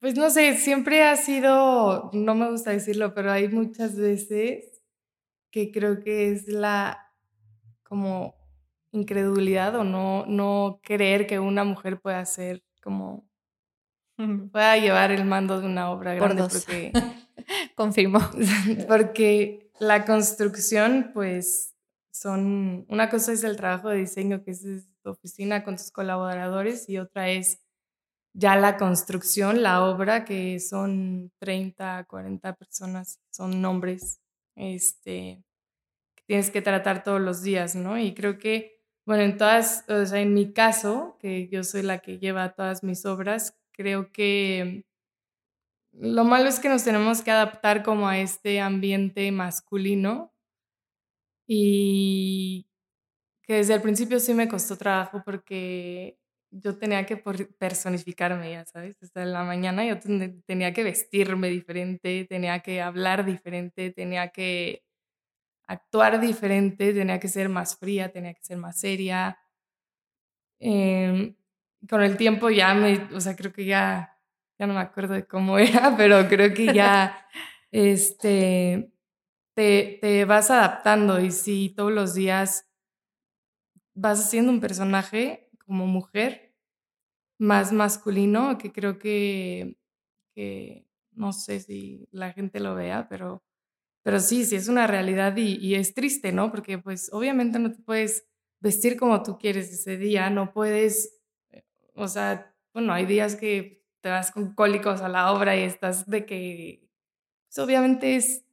Pues 0.00 0.16
no 0.16 0.30
sé, 0.30 0.56
siempre 0.56 1.04
ha 1.04 1.16
sido, 1.16 2.10
no 2.12 2.34
me 2.34 2.50
gusta 2.50 2.72
decirlo, 2.72 3.14
pero 3.14 3.30
hay 3.30 3.48
muchas 3.48 3.96
veces 3.96 4.82
que 5.50 5.70
creo 5.70 6.00
que 6.00 6.32
es 6.32 6.48
la, 6.48 7.12
como 7.82 8.34
incredulidad 8.90 9.76
o 9.76 9.84
no, 9.84 10.26
no 10.26 10.80
creer 10.82 11.26
que 11.26 11.38
una 11.38 11.64
mujer 11.64 12.00
pueda 12.00 12.24
ser 12.24 12.62
como 12.82 13.26
pueda 14.50 14.78
llevar 14.78 15.10
el 15.12 15.24
mando 15.24 15.60
de 15.60 15.66
una 15.66 15.90
obra 15.90 16.14
grande 16.14 16.42
porque 16.42 16.92
confirmo. 17.74 18.20
porque 18.88 19.70
la 19.78 20.04
construcción 20.04 21.10
pues 21.12 21.74
son 22.10 22.86
una 22.88 23.10
cosa 23.10 23.32
es 23.32 23.44
el 23.44 23.56
trabajo 23.56 23.90
de 23.90 23.98
diseño 23.98 24.42
que 24.42 24.52
es 24.52 24.62
tu 25.02 25.10
oficina 25.10 25.62
con 25.64 25.76
tus 25.76 25.90
colaboradores 25.90 26.88
y 26.88 26.98
otra 26.98 27.28
es 27.28 27.60
ya 28.36 28.56
la 28.56 28.76
construcción, 28.76 29.62
la 29.62 29.84
obra 29.84 30.24
que 30.24 30.60
son 30.60 31.32
30, 31.40 32.04
40 32.04 32.54
personas, 32.54 33.20
son 33.30 33.62
nombres 33.62 34.20
este 34.56 35.42
tienes 36.26 36.50
que 36.50 36.62
tratar 36.62 37.02
todos 37.04 37.20
los 37.20 37.42
días, 37.42 37.74
¿no? 37.76 37.98
Y 37.98 38.14
creo 38.14 38.38
que 38.38 38.76
bueno, 39.06 39.22
en 39.22 39.36
todas, 39.38 39.84
o 39.88 40.04
sea, 40.06 40.20
en 40.20 40.34
mi 40.34 40.52
caso, 40.52 41.16
que 41.20 41.48
yo 41.48 41.62
soy 41.64 41.82
la 41.82 42.00
que 42.00 42.18
lleva 42.18 42.54
todas 42.54 42.82
mis 42.82 43.06
obras, 43.06 43.56
creo 43.72 44.10
que 44.12 44.84
lo 45.92 46.24
malo 46.24 46.48
es 46.48 46.60
que 46.60 46.68
nos 46.68 46.84
tenemos 46.84 47.22
que 47.22 47.30
adaptar 47.32 47.82
como 47.82 48.08
a 48.08 48.18
este 48.18 48.60
ambiente 48.60 49.30
masculino 49.32 50.32
y 51.46 52.66
que 53.42 53.54
desde 53.54 53.74
el 53.74 53.82
principio 53.82 54.20
sí 54.20 54.34
me 54.34 54.48
costó 54.48 54.76
trabajo 54.76 55.22
porque 55.24 56.18
yo 56.62 56.76
tenía 56.78 57.06
que 57.06 57.16
personificarme, 57.16 58.52
ya 58.52 58.64
sabes, 58.64 58.96
hasta 59.02 59.24
la 59.24 59.44
mañana 59.44 59.84
yo 59.84 59.98
tenía 60.46 60.72
que 60.72 60.84
vestirme 60.84 61.48
diferente, 61.48 62.26
tenía 62.28 62.60
que 62.60 62.80
hablar 62.82 63.24
diferente, 63.24 63.90
tenía 63.90 64.28
que 64.28 64.84
actuar 65.66 66.20
diferente, 66.20 66.92
tenía 66.92 67.20
que 67.20 67.28
ser 67.28 67.48
más 67.48 67.76
fría, 67.78 68.12
tenía 68.12 68.34
que 68.34 68.44
ser 68.44 68.58
más 68.58 68.78
seria. 68.80 69.38
Em, 70.60 71.36
con 71.88 72.02
el 72.02 72.16
tiempo 72.16 72.50
ya 72.50 72.74
me, 72.74 73.08
o 73.14 73.20
sea, 73.20 73.36
creo 73.36 73.52
que 73.52 73.64
ya, 73.66 74.18
ya 74.58 74.66
no 74.66 74.74
me 74.74 74.80
acuerdo 74.80 75.14
de 75.14 75.26
cómo 75.26 75.58
era, 75.58 75.96
pero 75.96 76.28
creo 76.28 76.54
que 76.54 76.72
ya, 76.72 77.26
este, 77.70 78.90
te, 79.54 79.98
te 80.00 80.24
vas 80.24 80.50
adaptando 80.50 81.20
y 81.20 81.30
si 81.32 81.70
todos 81.70 81.92
los 81.92 82.14
días 82.14 82.66
vas 83.94 84.20
haciendo 84.20 84.52
un 84.52 84.60
personaje 84.60 85.50
como 85.66 85.86
mujer 85.86 86.45
más 87.38 87.72
masculino, 87.72 88.58
que 88.58 88.72
creo 88.72 88.98
que, 88.98 89.76
que 90.34 90.86
no 91.12 91.32
sé 91.32 91.60
si 91.60 92.08
la 92.12 92.32
gente 92.32 92.60
lo 92.60 92.74
vea, 92.74 93.08
pero 93.08 93.42
pero 94.06 94.20
sí, 94.20 94.44
sí 94.44 94.54
es 94.54 94.68
una 94.68 94.86
realidad 94.86 95.36
y, 95.36 95.74
es 95.74 95.92
triste, 95.92 96.30
¿no? 96.30 96.52
Porque 96.52 96.78
pues 96.78 97.10
obviamente 97.12 97.58
no 97.58 97.72
te 97.72 97.82
puedes 97.82 98.24
vestir 98.60 98.96
como 98.96 99.20
tú 99.24 99.36
quieres 99.36 99.72
ese 99.72 99.96
día, 99.96 100.30
no 100.30 100.52
puedes, 100.52 101.20
eh, 101.50 101.64
o 101.92 102.06
sea, 102.06 102.54
bueno, 102.72 102.92
hay 102.92 103.04
días 103.04 103.34
que 103.34 103.84
te 104.00 104.08
vas 104.08 104.30
con 104.30 104.54
cólicos 104.54 105.00
a 105.00 105.08
la 105.08 105.32
obra 105.32 105.56
y 105.56 105.64
estás 105.64 106.08
de 106.08 106.24
que, 106.24 106.88
pues 107.48 107.58
obviamente 107.58 108.14
es 108.14 108.44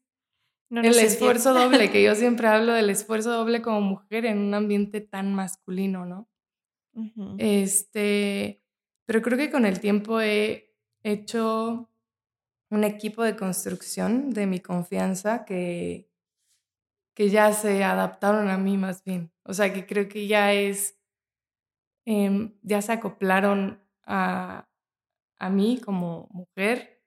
el 0.71 0.97
esfuerzo 0.97 1.53
doble, 1.53 1.91
que 1.91 2.01
yo 2.01 2.15
siempre 2.15 2.47
hablo 2.47 2.73
del 2.73 2.89
esfuerzo 2.89 3.31
doble 3.31 3.61
como 3.61 3.79
mujer 3.81 4.25
en 4.25 4.39
un 4.39 4.55
ambiente 4.55 5.01
tan 5.01 5.35
masculino, 5.35 6.07
¿no? 6.07 6.27
Este, 7.37 8.62
pero 9.13 9.21
creo 9.21 9.37
que 9.37 9.51
con 9.51 9.63
el 9.67 9.79
tiempo 9.79 10.19
he 10.21 10.73
hecho 11.03 11.87
un 12.71 12.83
equipo 12.83 13.23
de 13.23 13.35
construcción 13.35 14.31
de 14.31 14.47
mi 14.47 14.59
confianza 14.59 15.45
que, 15.45 16.09
que 17.15 17.29
ya 17.29 17.53
se 17.53 17.83
adaptaron 17.83 18.49
a 18.49 18.57
mí 18.57 18.77
más 18.77 19.03
bien. 19.03 19.31
O 19.43 19.53
sea, 19.53 19.71
que 19.73 19.85
creo 19.85 20.07
que 20.09 20.27
ya 20.27 20.53
es, 20.53 20.97
em, 22.05 22.53
ya 22.61 22.81
se 22.81 22.91
acoplaron 22.93 23.81
a, 24.05 24.67
a 25.39 25.49
mí 25.49 25.79
como 25.83 26.29
mujer 26.31 27.03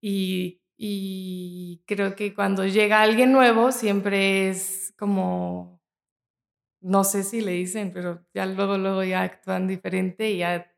y, 0.00 0.62
y 0.76 1.82
creo 1.86 2.16
que 2.16 2.34
cuando 2.34 2.66
llega 2.66 3.02
alguien 3.02 3.32
nuevo 3.32 3.72
siempre 3.72 4.48
es 4.50 4.94
como, 4.98 5.82
no 6.80 7.04
sé 7.04 7.22
si 7.24 7.40
le 7.40 7.52
dicen, 7.52 7.90
pero 7.92 8.24
ya 8.34 8.46
luego, 8.46 8.78
luego 8.78 9.02
ya 9.04 9.22
actúan 9.22 9.66
diferente 9.66 10.30
y 10.30 10.38
ya 10.38 10.70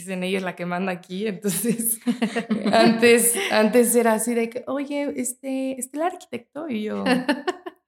dicen 0.00 0.22
ella 0.22 0.38
es 0.38 0.44
la 0.44 0.56
que 0.56 0.66
manda 0.66 0.92
aquí, 0.92 1.26
entonces 1.26 2.00
antes, 2.72 3.34
antes 3.50 3.94
era 3.94 4.14
así 4.14 4.34
de 4.34 4.50
que, 4.50 4.64
oye, 4.66 5.12
este, 5.16 5.78
este 5.78 5.96
el 5.96 6.02
arquitecto 6.02 6.68
y 6.68 6.84
yo, 6.84 7.04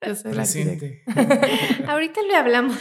yo 0.07 0.15
soy 0.15 0.33
el 0.33 0.41
arquitecto. 0.41 1.11
Ahorita 1.89 2.23
le 2.23 2.37
hablamos. 2.37 2.77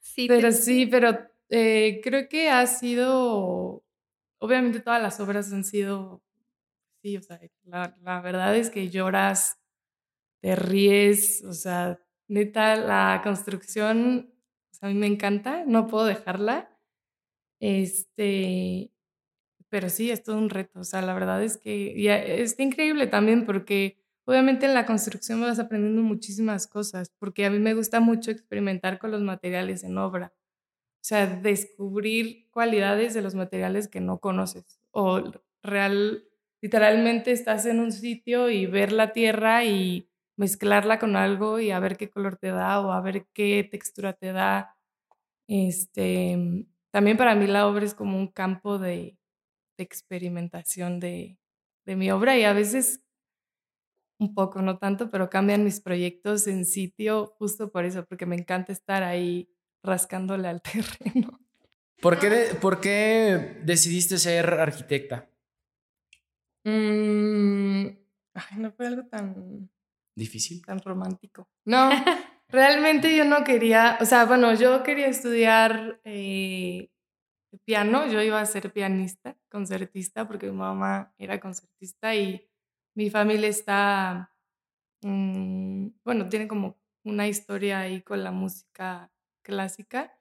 sí, 0.00 0.26
pero 0.28 0.52
sí, 0.52 0.86
pero 0.86 1.18
eh, 1.48 2.00
creo 2.02 2.28
que 2.28 2.50
ha 2.50 2.66
sido, 2.66 3.84
obviamente 4.38 4.80
todas 4.80 5.02
las 5.02 5.20
obras 5.20 5.52
han 5.52 5.64
sido, 5.64 6.22
sí, 7.02 7.16
o 7.16 7.22
sea, 7.22 7.40
la, 7.64 7.96
la 8.02 8.20
verdad 8.20 8.56
es 8.56 8.70
que 8.70 8.90
lloras, 8.90 9.58
te 10.40 10.56
ríes, 10.56 11.44
o 11.44 11.52
sea, 11.52 12.00
neta, 12.28 12.76
la 12.76 13.20
construcción, 13.22 14.32
a 14.82 14.88
mí 14.88 14.94
me 14.94 15.06
encanta, 15.06 15.64
no 15.64 15.86
puedo 15.86 16.04
dejarla. 16.06 16.71
Este, 17.62 18.90
pero 19.70 19.90
sí, 19.90 20.10
es 20.10 20.22
todo 20.24 20.38
un 20.38 20.50
reto. 20.50 20.80
O 20.80 20.84
sea, 20.84 21.02
la 21.02 21.14
verdad 21.14 21.42
es 21.42 21.58
que 21.58 21.92
y 21.96 22.08
está 22.08 22.62
increíble 22.62 23.06
también 23.08 23.46
porque 23.46 23.98
obviamente 24.26 24.66
en 24.66 24.74
la 24.74 24.86
construcción 24.86 25.40
vas 25.40 25.58
aprendiendo 25.60 26.02
muchísimas 26.02 26.66
cosas, 26.68 27.10
porque 27.18 27.46
a 27.46 27.50
mí 27.50 27.58
me 27.60 27.74
gusta 27.74 28.00
mucho 28.00 28.30
experimentar 28.32 28.98
con 28.98 29.12
los 29.12 29.22
materiales 29.22 29.84
en 29.84 29.98
obra. 29.98 30.32
O 31.02 31.04
sea, 31.04 31.26
descubrir 31.26 32.48
cualidades 32.50 33.14
de 33.14 33.22
los 33.22 33.34
materiales 33.34 33.88
que 33.88 34.00
no 34.00 34.18
conoces. 34.20 34.80
O 34.92 35.22
real, 35.62 36.24
literalmente 36.62 37.32
estás 37.32 37.66
en 37.66 37.80
un 37.80 37.92
sitio 37.92 38.50
y 38.50 38.66
ver 38.66 38.92
la 38.92 39.12
tierra 39.12 39.64
y 39.64 40.08
mezclarla 40.36 40.98
con 41.00 41.16
algo 41.16 41.60
y 41.60 41.70
a 41.72 41.80
ver 41.80 41.96
qué 41.96 42.10
color 42.10 42.36
te 42.36 42.48
da 42.48 42.80
o 42.80 42.92
a 42.92 43.00
ver 43.02 43.26
qué 43.34 43.68
textura 43.70 44.12
te 44.14 44.32
da. 44.32 44.76
Este, 45.48 46.66
también 46.92 47.16
para 47.16 47.34
mí 47.34 47.46
la 47.46 47.66
obra 47.66 47.84
es 47.84 47.94
como 47.94 48.18
un 48.18 48.28
campo 48.28 48.78
de, 48.78 49.18
experimentación 49.78 51.00
de, 51.00 51.38
mi 51.86 52.12
obra 52.12 52.38
y 52.38 52.44
a 52.44 52.52
veces 52.52 53.02
un 54.20 54.34
poco, 54.34 54.62
no 54.62 54.78
tanto, 54.78 55.10
pero 55.10 55.28
cambian 55.28 55.64
mis 55.64 55.80
proyectos 55.80 56.46
en 56.46 56.64
sitio 56.64 57.34
justo 57.38 57.72
por 57.72 57.84
eso, 57.84 58.04
porque 58.04 58.26
me 58.26 58.36
encanta 58.36 58.70
estar 58.70 59.02
ahí 59.02 59.50
rascándole 59.82 60.46
al 60.46 60.62
terreno. 60.62 61.40
¿Por 62.00 62.20
qué, 62.20 62.56
¿por 62.60 62.80
qué 62.80 63.60
decidiste 63.64 64.18
ser 64.18 64.54
arquitecta? 64.54 65.28
Mm, 66.62 67.86
ay, 68.34 68.58
no 68.58 68.70
fue 68.72 68.86
algo 68.86 69.06
tan... 69.08 69.68
Difícil. 70.14 70.64
Tan 70.64 70.78
romántico. 70.78 71.48
No, 71.64 71.90
Realmente 72.52 73.16
yo 73.16 73.24
no 73.24 73.44
quería, 73.44 73.96
o 74.00 74.04
sea, 74.04 74.26
bueno, 74.26 74.52
yo 74.54 74.82
quería 74.82 75.06
estudiar 75.06 76.00
eh, 76.04 76.90
piano, 77.64 78.06
yo 78.08 78.22
iba 78.22 78.40
a 78.40 78.46
ser 78.46 78.72
pianista, 78.72 79.36
concertista, 79.50 80.28
porque 80.28 80.48
mi 80.50 80.56
mamá 80.58 81.14
era 81.18 81.40
concertista 81.40 82.14
y 82.14 82.48
mi 82.94 83.10
familia 83.10 83.48
está, 83.48 84.32
mm, 85.02 85.88
bueno, 86.04 86.28
tiene 86.28 86.48
como 86.48 86.78
una 87.04 87.28
historia 87.28 87.80
ahí 87.80 88.02
con 88.02 88.24
la 88.24 88.32
música 88.32 89.12
clásica. 89.42 90.12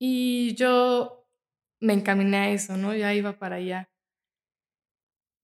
Y 0.00 0.54
yo 0.56 1.28
me 1.80 1.92
encaminé 1.94 2.36
a 2.38 2.50
eso, 2.50 2.76
¿no? 2.76 2.94
Ya 2.94 3.14
iba 3.14 3.38
para 3.38 3.56
allá. 3.56 3.90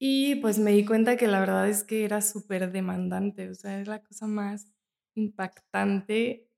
Y 0.01 0.37
pues 0.37 0.59
me 0.59 0.73
di 0.73 0.85
cuenta 0.85 1.17
que 1.17 1.27
la 1.27 1.41
verdad 1.41 1.69
es 1.69 1.85
que 1.85 2.05
era 2.05 2.21
súper 2.21 2.71
demandante, 2.73 3.49
o 3.51 3.55
sea, 3.55 3.81
es 3.81 3.89
la 3.89 4.03
cosa 4.03 4.27
más 4.27 4.74
impactante 5.15 6.49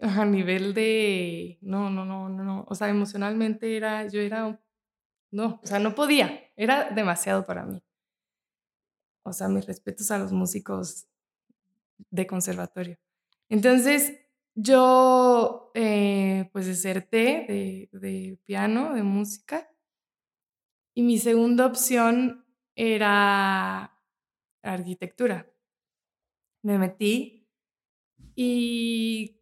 a 0.00 0.24
nivel 0.24 0.74
de, 0.74 1.58
no, 1.60 1.90
no, 1.90 2.04
no, 2.04 2.28
no, 2.28 2.44
no, 2.44 2.64
o 2.68 2.74
sea, 2.74 2.88
emocionalmente 2.88 3.76
era, 3.76 4.06
yo 4.06 4.20
era, 4.20 4.60
no, 5.30 5.60
o 5.62 5.66
sea, 5.66 5.78
no 5.78 5.94
podía, 5.94 6.40
era 6.56 6.90
demasiado 6.90 7.44
para 7.44 7.64
mí. 7.64 7.82
O 9.24 9.32
sea, 9.32 9.48
mis 9.48 9.66
respetos 9.66 10.10
a 10.10 10.18
los 10.18 10.32
músicos 10.32 11.08
de 12.10 12.26
conservatorio. 12.26 12.96
Entonces, 13.48 14.20
yo 14.54 15.70
eh, 15.74 16.48
pues 16.52 16.66
deserté 16.66 17.44
de, 17.48 17.88
de 17.92 18.38
piano, 18.44 18.94
de 18.94 19.02
música, 19.02 19.68
y 20.94 21.02
mi 21.02 21.18
segunda 21.18 21.66
opción 21.66 22.44
era 22.74 23.96
arquitectura 24.62 25.46
me 26.62 26.78
metí 26.78 27.38
y 28.34 29.40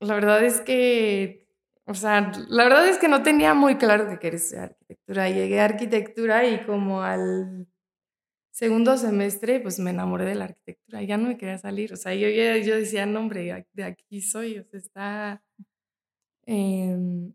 la 0.00 0.14
verdad 0.14 0.44
es 0.44 0.60
que, 0.60 1.48
o 1.84 1.94
sea, 1.94 2.32
la 2.48 2.64
verdad 2.64 2.86
es 2.88 2.98
que 2.98 3.08
no 3.08 3.22
tenía 3.22 3.54
muy 3.54 3.76
claro 3.76 4.08
que 4.08 4.18
quería 4.18 4.38
ser 4.38 4.58
arquitectura. 4.60 5.28
Llegué 5.30 5.60
a 5.60 5.64
arquitectura 5.64 6.46
y 6.46 6.64
como 6.64 7.02
al 7.02 7.66
segundo 8.52 8.96
semestre, 8.98 9.60
pues 9.60 9.78
me 9.78 9.90
enamoré 9.90 10.26
de 10.26 10.34
la 10.36 10.44
arquitectura. 10.44 11.02
Ya 11.02 11.16
no 11.16 11.28
me 11.28 11.36
quería 11.36 11.58
salir. 11.58 11.92
O 11.92 11.96
sea, 11.96 12.14
yo, 12.14 12.28
yo 12.28 12.76
decía, 12.76 13.04
no, 13.06 13.20
hombre, 13.20 13.66
de 13.72 13.84
aquí 13.84 14.20
soy. 14.22 14.58
O 14.58 14.64
sea, 14.64 14.78
está... 14.78 15.42
Em, 16.44 17.32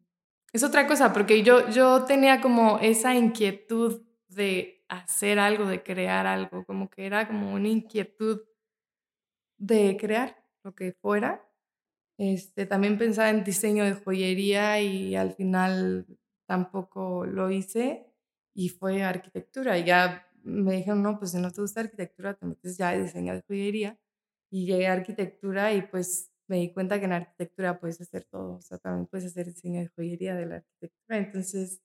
es 0.53 0.63
otra 0.63 0.87
cosa, 0.87 1.13
porque 1.13 1.43
yo, 1.43 1.69
yo 1.69 2.05
tenía 2.05 2.41
como 2.41 2.79
esa 2.79 3.15
inquietud 3.15 4.01
de 4.29 4.85
hacer 4.87 5.39
algo, 5.39 5.65
de 5.65 5.83
crear 5.83 6.25
algo, 6.25 6.65
como 6.65 6.89
que 6.89 7.05
era 7.05 7.27
como 7.27 7.53
una 7.53 7.67
inquietud 7.67 8.41
de 9.61 9.95
crear 9.99 10.43
lo 10.63 10.73
que 10.75 10.93
fuera. 10.93 11.47
Este, 12.17 12.65
también 12.65 12.97
pensaba 12.97 13.29
en 13.29 13.43
diseño 13.43 13.85
de 13.85 13.93
joyería 13.93 14.81
y 14.81 15.15
al 15.15 15.33
final 15.33 16.07
tampoco 16.47 17.25
lo 17.25 17.51
hice 17.51 18.07
y 18.55 18.69
fue 18.69 19.03
arquitectura. 19.03 19.77
Y 19.79 19.85
ya 19.85 20.27
me 20.43 20.73
dijeron, 20.77 21.03
no, 21.03 21.19
pues 21.19 21.31
si 21.31 21.39
no 21.39 21.51
te 21.51 21.61
gusta 21.61 21.81
arquitectura, 21.81 22.35
te 22.35 22.45
metes 22.45 22.77
ya 22.77 22.91
de 22.91 23.03
diseño 23.03 23.33
de 23.33 23.43
joyería. 23.43 23.99
Y 24.51 24.65
llegué 24.67 24.87
a 24.87 24.93
arquitectura 24.93 25.73
y 25.73 25.83
pues 25.83 26.31
me 26.47 26.57
di 26.57 26.73
cuenta 26.73 26.99
que 26.99 27.05
en 27.05 27.13
arquitectura 27.13 27.79
puedes 27.79 28.01
hacer 28.01 28.25
todo. 28.25 28.55
O 28.57 28.61
sea, 28.61 28.77
también 28.79 29.07
puedes 29.07 29.27
hacer 29.27 29.47
diseño 29.47 29.81
de 29.81 29.89
joyería 29.89 30.35
de 30.35 30.45
la 30.47 30.55
arquitectura. 30.57 31.17
Entonces, 31.19 31.81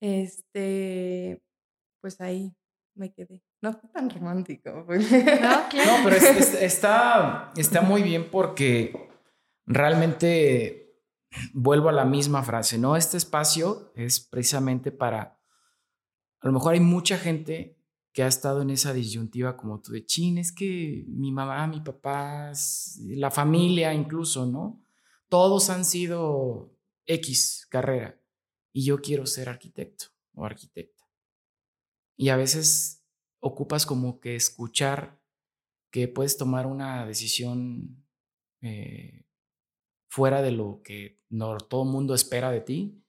este, 0.00 1.42
pues 2.00 2.20
ahí 2.20 2.56
me 2.94 3.12
quedé. 3.12 3.42
No 3.62 3.72
fue 3.72 3.88
tan 3.90 4.10
romántico. 4.10 4.84
Pues. 4.84 5.10
No, 5.10 5.62
pero 6.04 6.16
está, 6.16 7.52
está 7.56 7.80
muy 7.80 8.02
bien 8.02 8.28
porque 8.30 9.08
realmente 9.64 11.00
vuelvo 11.54 11.88
a 11.88 11.92
la 11.92 12.04
misma 12.04 12.42
frase, 12.42 12.76
¿no? 12.76 12.96
Este 12.96 13.16
espacio 13.16 13.92
es 13.94 14.20
precisamente 14.20 14.90
para, 14.90 15.40
a 16.40 16.46
lo 16.46 16.52
mejor 16.52 16.74
hay 16.74 16.80
mucha 16.80 17.16
gente 17.16 17.78
que 18.12 18.24
ha 18.24 18.26
estado 18.26 18.62
en 18.62 18.70
esa 18.70 18.92
disyuntiva 18.92 19.56
como 19.56 19.80
tú 19.80 19.92
de 19.92 20.04
chin, 20.04 20.38
es 20.38 20.52
que 20.52 21.04
mi 21.06 21.32
mamá, 21.32 21.66
mi 21.68 21.80
papá, 21.80 22.52
la 23.06 23.30
familia 23.30 23.94
incluso, 23.94 24.44
¿no? 24.44 24.84
Todos 25.28 25.70
han 25.70 25.84
sido 25.84 26.76
X 27.06 27.66
carrera 27.70 28.20
y 28.72 28.84
yo 28.84 29.00
quiero 29.00 29.24
ser 29.24 29.48
arquitecto 29.48 30.06
o 30.34 30.44
arquitecta. 30.44 31.04
Y 32.16 32.28
a 32.28 32.36
veces 32.36 33.01
ocupas 33.42 33.84
como 33.84 34.20
que 34.20 34.36
escuchar 34.36 35.20
que 35.90 36.08
puedes 36.08 36.38
tomar 36.38 36.66
una 36.66 37.04
decisión 37.04 38.06
eh, 38.62 39.26
fuera 40.08 40.40
de 40.40 40.52
lo 40.52 40.80
que 40.82 41.20
no, 41.28 41.58
todo 41.58 41.82
el 41.82 41.90
mundo 41.90 42.14
espera 42.14 42.50
de 42.50 42.60
ti 42.60 43.04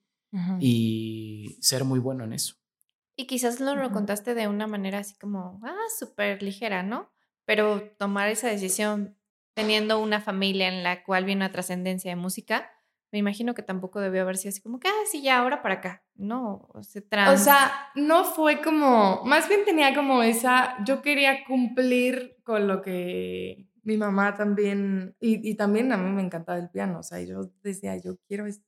y 0.58 1.56
ser 1.60 1.84
muy 1.84 2.00
bueno 2.00 2.24
en 2.24 2.32
eso. 2.32 2.56
Y 3.16 3.28
quizás 3.28 3.60
lo, 3.60 3.76
lo 3.76 3.92
contaste 3.92 4.34
de 4.34 4.48
una 4.48 4.66
manera 4.66 4.98
así 4.98 5.14
como, 5.16 5.60
ah, 5.62 5.86
súper 5.96 6.42
ligera, 6.42 6.82
¿no? 6.82 7.12
Pero 7.44 7.92
tomar 7.96 8.28
esa 8.28 8.48
decisión 8.48 9.16
teniendo 9.54 10.00
una 10.00 10.20
familia 10.20 10.66
en 10.66 10.82
la 10.82 11.04
cual 11.04 11.24
viene 11.24 11.44
una 11.44 11.52
trascendencia 11.52 12.10
de 12.10 12.16
música, 12.16 12.72
Me 13.14 13.20
imagino 13.20 13.54
que 13.54 13.62
tampoco 13.62 14.00
debió 14.00 14.22
haber 14.22 14.36
sido 14.36 14.48
así 14.48 14.60
como 14.60 14.80
que, 14.80 14.88
ah, 14.88 15.04
sí, 15.08 15.22
ya, 15.22 15.38
ahora 15.38 15.62
para 15.62 15.76
acá. 15.76 16.02
No, 16.16 16.68
se 16.80 16.98
O 16.98 17.36
sea, 17.36 17.70
no 17.94 18.24
fue 18.24 18.60
como, 18.60 19.22
más 19.24 19.48
bien 19.48 19.64
tenía 19.64 19.94
como 19.94 20.24
esa, 20.24 20.82
yo 20.84 21.00
quería 21.00 21.44
cumplir 21.44 22.38
con 22.42 22.66
lo 22.66 22.82
que 22.82 23.68
mi 23.84 23.96
mamá 23.96 24.34
también, 24.34 25.14
y, 25.20 25.48
y 25.48 25.54
también 25.54 25.92
a 25.92 25.96
mí 25.96 26.10
me 26.10 26.22
encantaba 26.22 26.58
el 26.58 26.70
piano, 26.70 26.98
o 26.98 27.02
sea, 27.04 27.20
yo 27.22 27.52
decía, 27.62 27.96
yo 27.98 28.16
quiero 28.26 28.46
esto. 28.46 28.66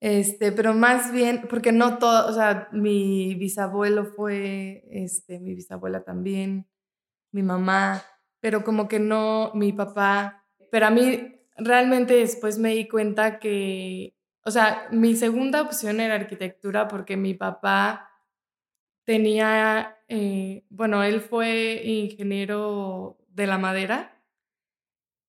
Este, 0.00 0.50
pero 0.50 0.72
más 0.72 1.12
bien, 1.12 1.46
porque 1.50 1.72
no 1.72 1.98
todo, 1.98 2.30
o 2.30 2.32
sea, 2.32 2.70
mi 2.72 3.34
bisabuelo 3.34 4.06
fue, 4.06 4.82
este, 4.90 5.40
mi 5.40 5.54
bisabuela 5.54 6.04
también, 6.04 6.70
mi 7.32 7.42
mamá, 7.42 8.02
pero 8.40 8.64
como 8.64 8.88
que 8.88 8.98
no, 8.98 9.52
mi 9.52 9.74
papá, 9.74 10.46
pero 10.70 10.86
a 10.86 10.90
mí 10.90 11.35
realmente 11.58 12.14
después 12.14 12.58
me 12.58 12.74
di 12.74 12.88
cuenta 12.88 13.38
que, 13.38 14.14
o 14.44 14.50
sea, 14.50 14.88
mi 14.90 15.14
segunda 15.16 15.62
opción 15.62 16.00
era 16.00 16.14
arquitectura 16.14 16.88
porque 16.88 17.16
mi 17.16 17.34
papá 17.34 18.10
tenía, 19.04 19.98
eh, 20.08 20.64
bueno, 20.68 21.02
él 21.02 21.20
fue 21.20 21.82
ingeniero 21.84 23.18
de 23.28 23.46
la 23.46 23.58
madera 23.58 24.22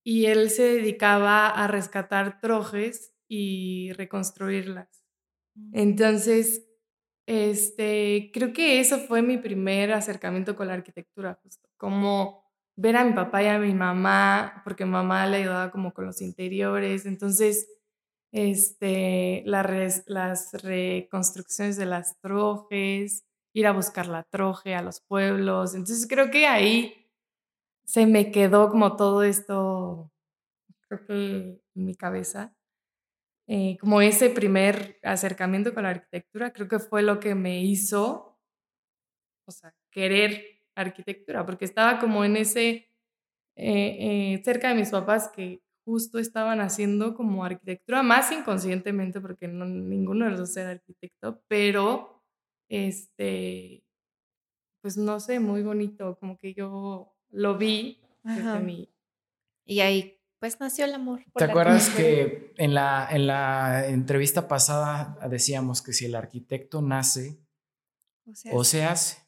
y 0.03 0.25
él 0.25 0.49
se 0.49 0.63
dedicaba 0.63 1.47
a 1.47 1.67
rescatar 1.67 2.39
trojes 2.39 3.13
y 3.27 3.91
reconstruirlas. 3.93 4.87
Mm. 5.55 5.71
Entonces, 5.73 6.65
este, 7.27 8.31
creo 8.33 8.53
que 8.53 8.79
eso 8.79 8.99
fue 8.99 9.21
mi 9.21 9.37
primer 9.37 9.91
acercamiento 9.91 10.55
con 10.55 10.67
la 10.67 10.73
arquitectura, 10.73 11.37
justo, 11.43 11.67
como 11.77 12.46
ver 12.77 12.95
a 12.95 13.03
mi 13.03 13.13
papá 13.13 13.43
y 13.43 13.47
a 13.47 13.59
mi 13.59 13.73
mamá, 13.73 14.61
porque 14.63 14.85
mamá 14.85 15.25
le 15.27 15.37
ayudaba 15.37 15.71
como 15.71 15.93
con 15.93 16.05
los 16.05 16.21
interiores, 16.21 17.05
entonces, 17.05 17.67
este, 18.31 19.43
las 19.45 20.53
reconstrucciones 20.53 21.77
de 21.77 21.87
las 21.87 22.19
trojes, 22.21 23.25
ir 23.53 23.67
a 23.67 23.73
buscar 23.73 24.07
la 24.07 24.23
troje 24.23 24.75
a 24.75 24.83
los 24.83 25.01
pueblos, 25.01 25.73
entonces 25.75 26.07
creo 26.07 26.29
que 26.31 26.47
ahí 26.47 27.07
se 27.85 28.05
me 28.05 28.31
quedó 28.31 28.69
como 28.69 28.95
todo 28.97 29.23
esto, 29.23 30.11
creo 30.89 31.05
que 31.07 31.13
en 31.75 31.85
mi 31.85 31.95
cabeza. 31.95 32.53
Eh, 33.47 33.77
como 33.79 34.01
ese 34.01 34.29
primer 34.29 34.99
acercamiento 35.03 35.73
con 35.73 35.83
la 35.83 35.91
arquitectura, 35.91 36.51
creo 36.53 36.67
que 36.67 36.79
fue 36.79 37.01
lo 37.01 37.19
que 37.19 37.33
me 37.35 37.63
hizo, 37.63 38.37
o 39.45 39.51
sea, 39.51 39.73
querer 39.89 40.56
arquitectura, 40.77 41.45
porque 41.45 41.65
estaba 41.65 41.99
como 41.99 42.23
en 42.23 42.37
ese, 42.37 42.89
eh, 43.55 44.35
eh, 44.35 44.41
cerca 44.45 44.69
de 44.69 44.75
mis 44.75 44.89
papás 44.89 45.29
que 45.35 45.61
justo 45.85 46.19
estaban 46.19 46.59
haciendo 46.59 47.15
como 47.15 47.43
arquitectura, 47.43 48.03
más 48.03 48.31
inconscientemente, 48.31 49.21
porque 49.21 49.47
no, 49.47 49.65
ninguno 49.65 50.25
de 50.25 50.31
los 50.31 50.39
dos 50.41 50.57
era 50.57 50.71
arquitecto, 50.71 51.41
pero, 51.47 52.23
este, 52.69 53.83
pues 54.81 54.97
no 54.97 55.19
sé, 55.19 55.39
muy 55.39 55.63
bonito, 55.63 56.17
como 56.19 56.37
que 56.37 56.53
yo 56.53 57.15
lo 57.29 57.57
vi 57.57 57.99
desde 58.23 58.59
mi... 58.59 58.93
Y 59.65 59.79
ahí, 59.79 60.19
pues 60.39 60.59
nació 60.59 60.85
el 60.85 60.93
amor. 60.93 61.23
¿Te 61.35 61.45
acuerdas 61.45 61.89
que 61.89 62.53
en 62.57 62.73
la, 62.73 63.07
en 63.11 63.27
la 63.27 63.87
entrevista 63.87 64.47
pasada 64.47 65.17
decíamos 65.29 65.81
que 65.81 65.93
si 65.93 66.05
el 66.05 66.15
arquitecto 66.15 66.81
nace 66.81 67.39
o 68.51 68.63
se 68.63 68.85
hace? 68.85 69.26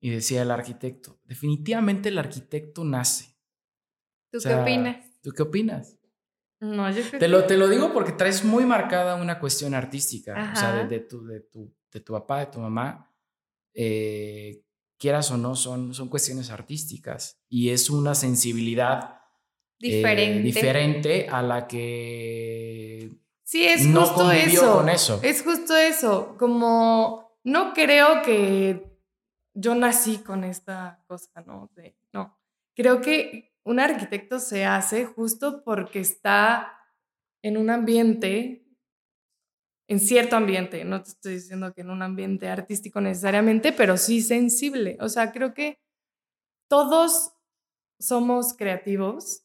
Y 0.00 0.10
decía 0.10 0.42
el 0.42 0.50
arquitecto, 0.50 1.20
definitivamente 1.24 2.08
el 2.08 2.18
arquitecto 2.18 2.84
nace. 2.84 3.36
¿Tú 4.30 4.38
qué 4.42 4.54
opinas? 4.54 5.20
¿Tú 5.22 5.30
qué 5.32 5.42
opinas? 5.42 5.98
No, 6.60 6.90
yo 6.90 7.02
te 7.18 7.26
lo, 7.28 7.44
te 7.46 7.56
lo 7.56 7.68
digo 7.68 7.92
porque 7.92 8.12
traes 8.12 8.44
muy 8.44 8.66
marcada 8.66 9.16
una 9.16 9.38
cuestión 9.38 9.72
artística, 9.74 10.52
o 10.52 10.56
sea, 10.56 10.84
de, 10.84 11.00
tu, 11.00 11.24
de, 11.24 11.40
tu, 11.40 11.74
de 11.90 12.00
tu 12.00 12.12
papá, 12.12 12.40
de 12.40 12.46
tu 12.46 12.60
mamá, 12.60 13.10
eh, 13.72 14.62
quieras 14.98 15.30
o 15.30 15.38
no, 15.38 15.56
son, 15.56 15.94
son 15.94 16.08
cuestiones 16.08 16.50
artísticas 16.50 17.40
y 17.48 17.70
es 17.70 17.88
una 17.88 18.14
sensibilidad 18.14 19.22
eh, 19.80 19.96
diferente, 19.96 20.42
diferente 20.42 21.28
a 21.30 21.40
la 21.40 21.66
que 21.66 23.10
sí, 23.42 23.64
es 23.64 23.86
justo 23.86 24.30
eso. 24.30 24.74
con 24.74 24.88
eso. 24.90 25.20
Es 25.22 25.42
justo 25.42 25.74
eso, 25.74 26.36
como 26.38 27.38
no 27.42 27.72
creo 27.72 28.20
que 28.22 28.89
yo 29.54 29.74
nací 29.74 30.18
con 30.18 30.44
esta 30.44 31.02
cosa, 31.06 31.42
¿no? 31.46 31.70
no, 32.12 32.38
creo 32.74 33.00
que 33.00 33.52
un 33.64 33.80
arquitecto 33.80 34.38
se 34.38 34.64
hace 34.64 35.04
justo 35.04 35.62
porque 35.64 36.00
está 36.00 36.76
en 37.42 37.56
un 37.56 37.70
ambiente, 37.70 38.66
en 39.88 40.00
cierto 40.00 40.36
ambiente, 40.36 40.84
no 40.84 41.02
te 41.02 41.10
estoy 41.10 41.34
diciendo 41.34 41.72
que 41.74 41.80
en 41.80 41.90
un 41.90 42.02
ambiente 42.02 42.48
artístico 42.48 43.00
necesariamente, 43.00 43.72
pero 43.72 43.96
sí 43.96 44.22
sensible. 44.22 44.96
O 45.00 45.08
sea, 45.08 45.32
creo 45.32 45.52
que 45.52 45.80
todos 46.68 47.32
somos 47.98 48.54
creativos, 48.54 49.44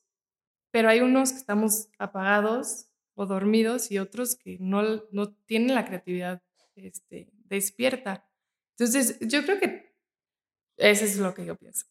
pero 0.72 0.90
hay 0.90 1.00
unos 1.02 1.32
que 1.32 1.40
estamos 1.40 1.90
apagados 1.98 2.88
o 3.16 3.26
dormidos 3.26 3.92
y 3.92 3.98
otros 3.98 4.36
que 4.36 4.58
no, 4.60 5.04
no 5.12 5.34
tienen 5.46 5.74
la 5.74 5.86
creatividad 5.86 6.44
este, 6.76 7.30
despierta. 7.46 8.30
Entonces, 8.78 9.18
yo 9.22 9.44
creo 9.44 9.60
que 9.60 9.95
eso 10.78 11.06
es 11.06 11.18
lo 11.18 11.34
que 11.34 11.46
yo 11.46 11.56
pienso. 11.56 11.86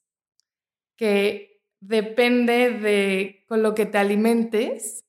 Que 0.96 1.62
depende 1.80 2.70
de 2.70 3.44
con 3.48 3.62
lo 3.62 3.74
que 3.74 3.86
te 3.86 3.98
alimentes. 3.98 5.04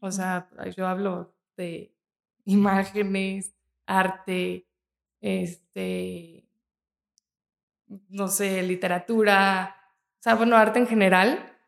O 0.00 0.10
sea, 0.10 0.48
yo 0.76 0.86
hablo 0.86 1.36
de 1.56 1.94
imágenes, 2.44 3.54
arte, 3.86 4.66
este, 5.20 6.48
no 8.08 8.28
sé, 8.28 8.62
literatura, 8.62 9.76
o 10.18 10.22
sea, 10.22 10.34
bueno, 10.34 10.56
arte 10.56 10.78
en 10.78 10.86
general, 10.86 11.58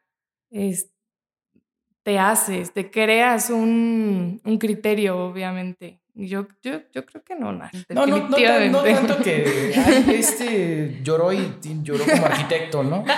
te 2.03 2.18
haces, 2.18 2.72
te 2.72 2.90
creas 2.90 3.51
un, 3.51 4.40
un 4.44 4.59
criterio, 4.59 5.18
obviamente. 5.27 6.01
Yo, 6.18 6.48
yo, 6.62 6.81
yo 6.94 7.05
creo 7.05 7.22
que 7.22 7.37
no, 7.37 7.52
no, 7.52 7.68
no, 7.90 8.07
no, 8.07 8.70
no, 8.70 8.83
tanto 8.83 9.22
que 9.22 9.70
este 10.18 11.00
lloró 11.02 11.31
y 11.31 11.59
lloró 11.83 12.07
como 12.07 12.24
arquitecto, 12.24 12.83
¿no? 12.83 13.05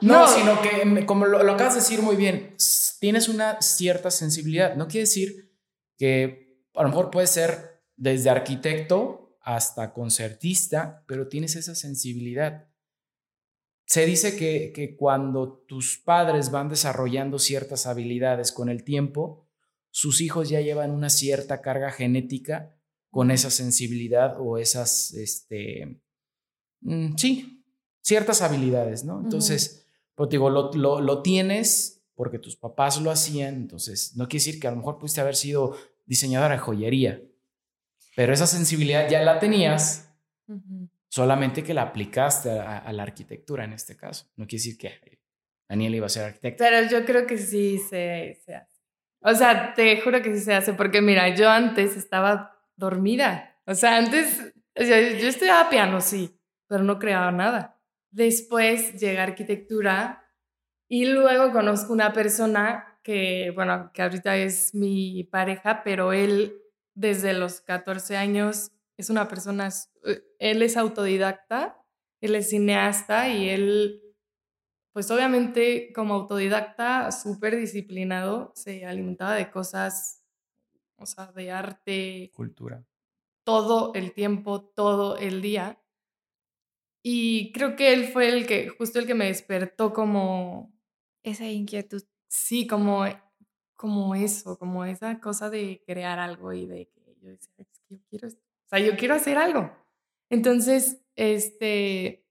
No, 0.00 0.26
sino 0.26 0.60
que, 0.60 1.06
como 1.06 1.26
lo, 1.26 1.38
acabas 1.38 1.74
de 1.74 1.80
decir 1.80 2.02
muy 2.02 2.16
bien, 2.16 2.56
tienes 2.98 3.28
una 3.28 3.62
cierta 3.62 4.10
sensibilidad. 4.10 4.74
No 4.74 4.88
quiere 4.88 5.02
decir 5.02 5.52
que 5.96 6.58
a 6.74 6.82
lo 6.82 6.88
mejor 6.88 7.12
puedes 7.12 7.30
ser 7.30 7.84
desde 7.96 8.28
arquitecto 8.28 9.38
hasta 9.40 9.92
concertista, 9.92 11.04
pero 11.06 11.28
tienes 11.28 11.54
esa 11.54 11.76
sensibilidad. 11.76 12.68
Se 13.86 14.04
dice 14.04 14.34
que, 14.36 14.72
que 14.74 14.96
cuando 14.96 15.64
tus 15.68 15.98
padres 15.98 16.50
van 16.50 16.68
desarrollando 16.68 17.38
ciertas 17.38 17.86
habilidades 17.86 18.50
con 18.50 18.68
el 18.68 18.82
tiempo, 18.82 19.41
sus 19.92 20.22
hijos 20.22 20.48
ya 20.48 20.60
llevan 20.60 20.90
una 20.90 21.10
cierta 21.10 21.60
carga 21.60 21.92
genética 21.92 22.74
con 23.10 23.30
esa 23.30 23.50
sensibilidad 23.50 24.36
o 24.40 24.56
esas, 24.56 25.12
este, 25.12 26.00
mm, 26.80 27.14
sí, 27.16 27.62
ciertas 28.00 28.40
habilidades, 28.40 29.04
¿no? 29.04 29.20
Entonces, 29.22 29.86
pues 30.14 30.30
digo, 30.30 30.48
lo, 30.48 30.72
lo, 30.72 31.22
tienes 31.22 32.02
porque 32.14 32.38
tus 32.38 32.56
papás 32.56 33.00
lo 33.02 33.10
hacían, 33.10 33.54
entonces 33.54 34.16
no 34.16 34.28
quiere 34.28 34.44
decir 34.44 34.60
que 34.60 34.66
a 34.66 34.70
lo 34.70 34.78
mejor 34.78 34.98
pudiste 34.98 35.20
haber 35.20 35.36
sido 35.36 35.76
diseñadora 36.06 36.54
de 36.54 36.60
joyería, 36.60 37.22
pero 38.16 38.32
esa 38.32 38.46
sensibilidad 38.46 39.08
ya 39.10 39.22
la 39.22 39.38
tenías, 39.38 40.10
solamente 41.08 41.62
que 41.62 41.74
la 41.74 41.82
aplicaste 41.82 42.50
a, 42.50 42.90
la 42.92 43.02
arquitectura 43.02 43.64
en 43.64 43.74
este 43.74 43.94
caso. 43.96 44.26
No 44.36 44.46
quiere 44.46 44.64
decir 44.64 44.78
que 44.78 45.20
Daniel 45.68 45.94
iba 45.96 46.06
a 46.06 46.10
ser 46.10 46.24
arquitecto. 46.24 46.64
Pero 46.64 46.88
yo 46.90 47.04
creo 47.04 47.26
que 47.26 47.36
sí 47.36 47.78
se, 47.78 48.40
se 48.44 48.54
o 49.22 49.34
sea, 49.34 49.74
te 49.74 50.00
juro 50.00 50.20
que 50.22 50.34
sí 50.34 50.40
se 50.40 50.54
hace, 50.54 50.72
porque 50.74 51.00
mira, 51.00 51.34
yo 51.34 51.48
antes 51.48 51.96
estaba 51.96 52.58
dormida. 52.76 53.56
O 53.66 53.74
sea, 53.74 53.96
antes, 53.96 54.52
yo 54.74 55.28
estudiaba 55.28 55.70
piano, 55.70 56.00
sí, 56.00 56.38
pero 56.66 56.82
no 56.82 56.98
creaba 56.98 57.30
nada. 57.30 57.80
Después 58.10 59.00
llega 59.00 59.22
arquitectura 59.22 60.28
y 60.88 61.06
luego 61.06 61.52
conozco 61.52 61.92
una 61.92 62.12
persona 62.12 62.98
que, 63.02 63.52
bueno, 63.54 63.90
que 63.94 64.02
ahorita 64.02 64.36
es 64.36 64.74
mi 64.74 65.24
pareja, 65.24 65.82
pero 65.84 66.12
él 66.12 66.60
desde 66.94 67.32
los 67.32 67.60
14 67.60 68.16
años 68.16 68.72
es 68.96 69.08
una 69.08 69.28
persona, 69.28 69.70
él 70.38 70.62
es 70.62 70.76
autodidacta, 70.76 71.78
él 72.20 72.34
es 72.34 72.50
cineasta 72.50 73.28
y 73.28 73.48
él 73.48 74.01
pues 74.92 75.10
obviamente 75.10 75.92
como 75.94 76.14
autodidacta, 76.14 77.10
súper 77.12 77.56
disciplinado, 77.56 78.52
se 78.54 78.84
alimentaba 78.84 79.34
de 79.34 79.50
cosas, 79.50 80.22
o 80.96 81.06
sea, 81.06 81.32
de 81.32 81.50
arte. 81.50 82.30
Cultura. 82.34 82.84
Todo 83.44 83.92
el 83.94 84.12
tiempo, 84.12 84.62
todo 84.62 85.16
el 85.16 85.40
día. 85.40 85.82
Y 87.02 87.52
creo 87.52 87.74
que 87.74 87.92
él 87.92 88.08
fue 88.08 88.28
el 88.28 88.46
que, 88.46 88.68
justo 88.68 88.98
el 88.98 89.06
que 89.06 89.14
me 89.14 89.26
despertó 89.26 89.92
como... 89.92 90.72
Esa 91.22 91.48
inquietud. 91.48 92.02
Sí, 92.28 92.66
como, 92.66 93.04
como 93.74 94.14
eso, 94.14 94.58
como 94.58 94.84
esa 94.84 95.18
cosa 95.20 95.50
de 95.50 95.82
crear 95.86 96.18
algo 96.18 96.52
y 96.52 96.66
de 96.66 96.88
que 96.88 97.16
yo 97.20 97.30
decía, 97.30 97.54
es 97.58 97.80
que 97.80 97.96
yo 97.96 98.00
quiero, 98.08 98.28
o 98.28 98.68
sea, 98.68 98.78
yo 98.78 98.96
quiero 98.96 99.14
hacer 99.14 99.38
algo. 99.38 99.72
Entonces, 100.30 101.04
este, 101.14 102.21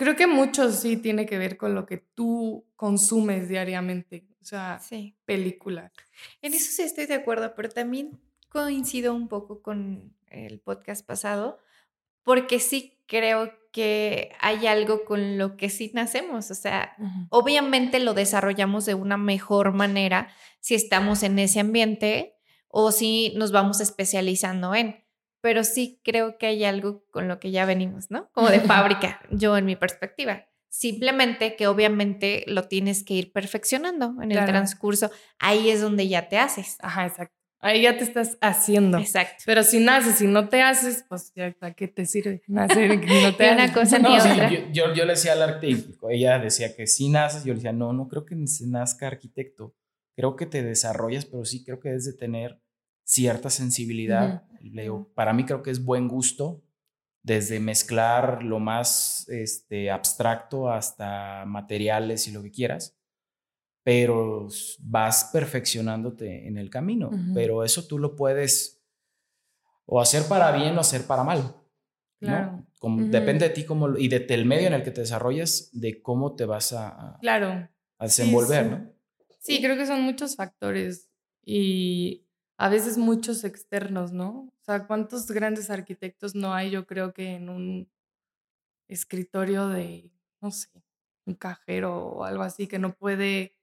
creo 0.00 0.16
que 0.16 0.26
mucho 0.26 0.72
sí 0.72 0.96
tiene 0.96 1.26
que 1.26 1.36
ver 1.36 1.58
con 1.58 1.74
lo 1.74 1.84
que 1.84 1.98
tú 1.98 2.64
consumes 2.74 3.50
diariamente, 3.50 4.26
o 4.40 4.44
sea, 4.46 4.78
Sí. 4.80 5.14
películas. 5.26 5.92
En 6.40 6.54
eso 6.54 6.72
sí 6.72 6.80
estoy 6.80 7.04
de 7.04 7.16
acuerdo, 7.16 7.52
pero 7.54 7.68
también 7.68 8.18
coincido 8.48 9.14
un 9.14 9.28
poco 9.28 9.60
con 9.60 10.14
el 10.28 10.58
podcast 10.58 11.06
pasado, 11.06 11.58
porque 12.22 12.60
sí 12.60 12.98
creo 13.06 13.52
que 13.72 14.32
hay 14.40 14.66
algo 14.66 15.04
con 15.04 15.36
lo 15.36 15.58
que 15.58 15.68
sí 15.68 15.90
nacemos, 15.92 16.50
o 16.50 16.54
sea, 16.54 16.96
obviamente 17.28 18.00
lo 18.00 18.14
desarrollamos 18.14 18.86
de 18.86 18.94
una 18.94 19.18
mejor 19.18 19.74
manera 19.74 20.28
si 20.60 20.74
estamos 20.74 21.22
en 21.24 21.38
ese 21.38 21.60
ambiente 21.60 22.36
o 22.68 22.90
si 22.90 23.34
nos 23.36 23.52
vamos 23.52 23.82
especializando 23.82 24.74
en, 24.74 25.04
pero 25.40 25.64
sí 25.64 26.00
creo 26.04 26.38
que 26.38 26.46
hay 26.46 26.64
algo 26.64 27.04
con 27.10 27.28
lo 27.28 27.38
que 27.40 27.50
ya 27.50 27.64
venimos, 27.64 28.10
¿no? 28.10 28.30
Como 28.32 28.48
de 28.50 28.60
fábrica, 28.60 29.20
yo 29.30 29.56
en 29.56 29.64
mi 29.66 29.76
perspectiva. 29.76 30.46
Simplemente 30.68 31.56
que 31.56 31.66
obviamente 31.66 32.44
lo 32.46 32.68
tienes 32.68 33.02
que 33.02 33.14
ir 33.14 33.32
perfeccionando 33.32 34.14
en 34.22 34.30
el 34.32 34.44
transcurso. 34.44 35.10
Ahí 35.40 35.68
es 35.68 35.80
donde 35.80 36.06
ya 36.06 36.28
te 36.28 36.38
haces. 36.38 36.76
Ajá, 36.80 37.06
exacto. 37.06 37.34
Ahí 37.62 37.82
ya 37.82 37.98
te 37.98 38.04
estás 38.04 38.38
haciendo. 38.40 38.96
Exacto. 38.98 39.42
Pero 39.44 39.62
si 39.64 39.80
naces 39.80 40.22
y 40.22 40.26
no 40.28 40.48
te 40.48 40.62
haces, 40.62 41.04
pues 41.08 41.32
ya 41.34 41.54
¿a 41.60 41.72
qué 41.74 41.88
te 41.88 42.06
sirve 42.06 42.42
nacer 42.46 42.92
y 42.92 42.96
no 43.22 43.34
te 43.36 43.48
Ni 43.48 43.52
una 43.52 43.64
haces? 43.64 43.76
cosa 43.76 43.98
ni 43.98 44.04
No, 44.14 44.20
sí, 44.20 44.30
otra. 44.30 44.50
yo, 44.50 44.60
yo, 44.72 44.94
yo 44.94 45.04
le 45.04 45.12
decía 45.12 45.32
al 45.32 45.42
arquitecto, 45.42 46.08
ella 46.08 46.38
decía 46.38 46.74
que 46.74 46.86
si 46.86 47.08
naces, 47.10 47.44
yo 47.44 47.52
le 47.52 47.56
decía, 47.56 47.72
no, 47.72 47.92
no 47.92 48.08
creo 48.08 48.24
que 48.24 48.34
se 48.46 48.66
nazca 48.66 49.08
arquitecto, 49.08 49.74
creo 50.16 50.36
que 50.36 50.46
te 50.46 50.62
desarrollas, 50.62 51.26
pero 51.26 51.44
sí 51.44 51.62
creo 51.64 51.80
que 51.80 51.88
debes 51.90 52.06
de 52.06 52.12
tener 52.14 52.62
cierta 53.10 53.50
sensibilidad. 53.50 54.44
Le 54.62 54.82
digo, 54.82 55.10
para 55.14 55.32
mí 55.32 55.44
creo 55.44 55.62
que 55.62 55.72
es 55.72 55.84
buen 55.84 56.06
gusto, 56.06 56.62
desde 57.22 57.58
mezclar 57.58 58.44
lo 58.44 58.60
más 58.60 59.28
este, 59.28 59.90
abstracto 59.90 60.70
hasta 60.70 61.44
materiales 61.44 62.28
y 62.28 62.32
lo 62.32 62.40
que 62.42 62.52
quieras, 62.52 62.96
pero 63.82 64.48
vas 64.78 65.28
perfeccionándote 65.32 66.46
en 66.46 66.56
el 66.56 66.70
camino, 66.70 67.10
pero 67.34 67.64
eso 67.64 67.84
tú 67.86 67.98
lo 67.98 68.14
puedes 68.14 68.80
o 69.86 70.00
hacer 70.00 70.22
para 70.28 70.52
bien 70.52 70.76
o 70.78 70.80
hacer 70.80 71.04
para 71.04 71.24
mal. 71.24 71.38
¿no? 72.20 72.28
Claro. 72.28 72.64
Depende 73.10 73.48
de 73.48 73.54
ti 73.54 73.64
cómo, 73.64 73.98
y 73.98 74.06
de, 74.06 74.20
del 74.20 74.46
medio 74.46 74.68
en 74.68 74.74
el 74.74 74.84
que 74.84 74.92
te 74.92 75.00
desarrollas, 75.00 75.68
de 75.72 76.00
cómo 76.00 76.36
te 76.36 76.44
vas 76.44 76.72
a, 76.72 77.18
Claro. 77.20 77.68
a 77.98 78.04
desenvolver, 78.04 78.64
sí. 78.64 78.70
¿no? 78.70 78.92
Sí, 79.40 79.60
creo 79.60 79.76
que 79.76 79.86
son 79.86 80.02
muchos 80.02 80.36
factores 80.36 81.10
y 81.44 82.26
a 82.60 82.68
veces 82.70 82.98
muchos 82.98 83.44
externos, 83.44 84.12
¿no? 84.12 84.30
O 84.60 84.64
sea, 84.64 84.86
¿cuántos 84.86 85.30
grandes 85.30 85.70
arquitectos 85.70 86.34
no 86.34 86.54
hay? 86.54 86.70
Yo 86.70 86.86
creo 86.86 87.12
que 87.14 87.30
en 87.36 87.48
un 87.50 87.90
escritorio 88.88 89.68
de, 89.68 90.10
no 90.40 90.50
sé, 90.50 90.68
un 91.26 91.34
cajero 91.34 91.96
o 92.06 92.24
algo 92.24 92.42
así 92.42 92.66
que 92.66 92.78
no 92.78 92.94
puede 92.94 93.56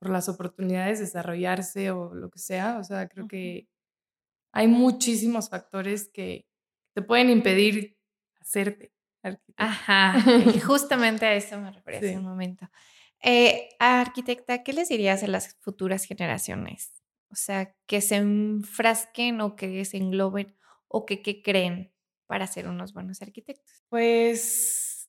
por 0.00 0.10
las 0.10 0.28
oportunidades 0.28 1.00
desarrollarse 1.00 1.90
o 1.90 2.14
lo 2.14 2.30
que 2.30 2.38
sea. 2.38 2.78
O 2.78 2.84
sea, 2.84 3.08
creo 3.08 3.26
que 3.28 3.68
hay 4.52 4.68
muchísimos 4.68 5.50
factores 5.50 6.08
que 6.10 6.46
te 6.94 7.02
pueden 7.02 7.30
impedir 7.30 7.98
hacerte 8.40 8.92
arquitecto. 9.22 9.54
Ajá, 9.58 10.14
y 10.54 10.60
justamente 10.60 11.26
a 11.26 11.34
eso 11.34 11.58
me 11.60 11.72
refería 11.72 12.00
hace 12.00 12.10
Sí. 12.10 12.16
un 12.16 12.24
momento. 12.24 12.68
Eh, 13.22 13.70
arquitecta, 13.80 14.62
¿qué 14.64 14.72
les 14.72 14.88
dirías 14.90 15.22
a 15.24 15.28
las 15.28 15.56
futuras 15.60 16.04
generaciones? 16.04 16.97
O 17.30 17.34
sea, 17.34 17.76
que 17.86 18.00
se 18.00 18.16
enfrasquen 18.16 19.40
o 19.40 19.56
que 19.56 19.84
se 19.84 19.98
engloben 19.98 20.56
o 20.88 21.04
que, 21.06 21.22
que 21.22 21.42
creen 21.42 21.92
para 22.26 22.46
ser 22.46 22.68
unos 22.68 22.92
buenos 22.92 23.20
arquitectos. 23.22 23.84
Pues, 23.88 25.08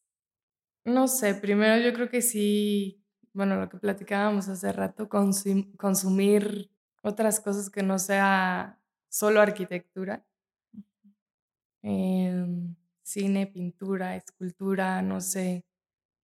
no 0.85 1.07
sé, 1.07 1.35
primero 1.35 1.81
yo 1.83 1.93
creo 1.93 2.09
que 2.09 2.21
sí, 2.21 3.03
bueno, 3.33 3.57
lo 3.57 3.69
que 3.69 3.77
platicábamos 3.77 4.49
hace 4.49 4.71
rato, 4.73 5.09
consum- 5.09 5.75
consumir 5.77 6.71
otras 7.03 7.39
cosas 7.41 7.69
que 7.69 7.83
no 7.83 7.99
sea 7.99 8.81
solo 9.09 9.41
arquitectura. 9.41 10.25
Em, 11.81 12.75
cine, 13.03 13.47
pintura, 13.47 14.15
escultura, 14.15 15.01
no 15.01 15.21
sé, 15.21 15.65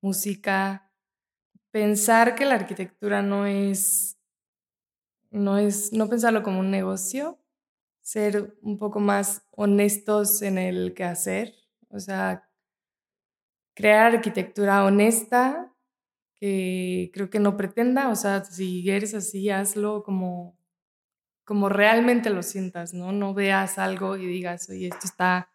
música. 0.02 0.91
Pensar 1.72 2.36
que 2.36 2.46
la 2.46 2.56
arquitectura 2.56 3.22
no 3.22 3.46
es, 3.46 4.20
no 5.36 5.57
es, 5.57 5.93
no 5.93 6.09
pensarlo 6.09 6.43
como 6.43 6.59
un 6.59 6.71
negocio, 6.71 7.39
ser 8.01 8.57
un 8.61 8.77
poco 8.77 8.99
más 8.99 9.43
honestos 9.51 10.41
en 10.41 10.57
el 10.57 10.93
quehacer, 10.93 11.53
o 11.89 11.99
sea, 11.99 12.49
crear 13.75 14.15
arquitectura 14.15 14.86
honesta 14.86 15.71
que 16.36 17.11
creo 17.13 17.29
que 17.29 17.39
no 17.39 17.57
pretenda, 17.57 18.09
o 18.09 18.15
sea, 18.15 18.43
si 18.43 18.89
eres 18.89 19.13
así, 19.13 19.49
hazlo 19.49 20.03
como, 20.03 20.57
como 21.45 21.69
realmente 21.69 22.29
lo 22.29 22.43
sientas, 22.43 22.93
¿no? 22.93 23.11
No 23.11 23.33
veas 23.33 23.77
algo 23.79 24.17
y 24.17 24.25
digas, 24.25 24.69
oye, 24.69 24.88
esto 24.88 25.05
está 25.05 25.49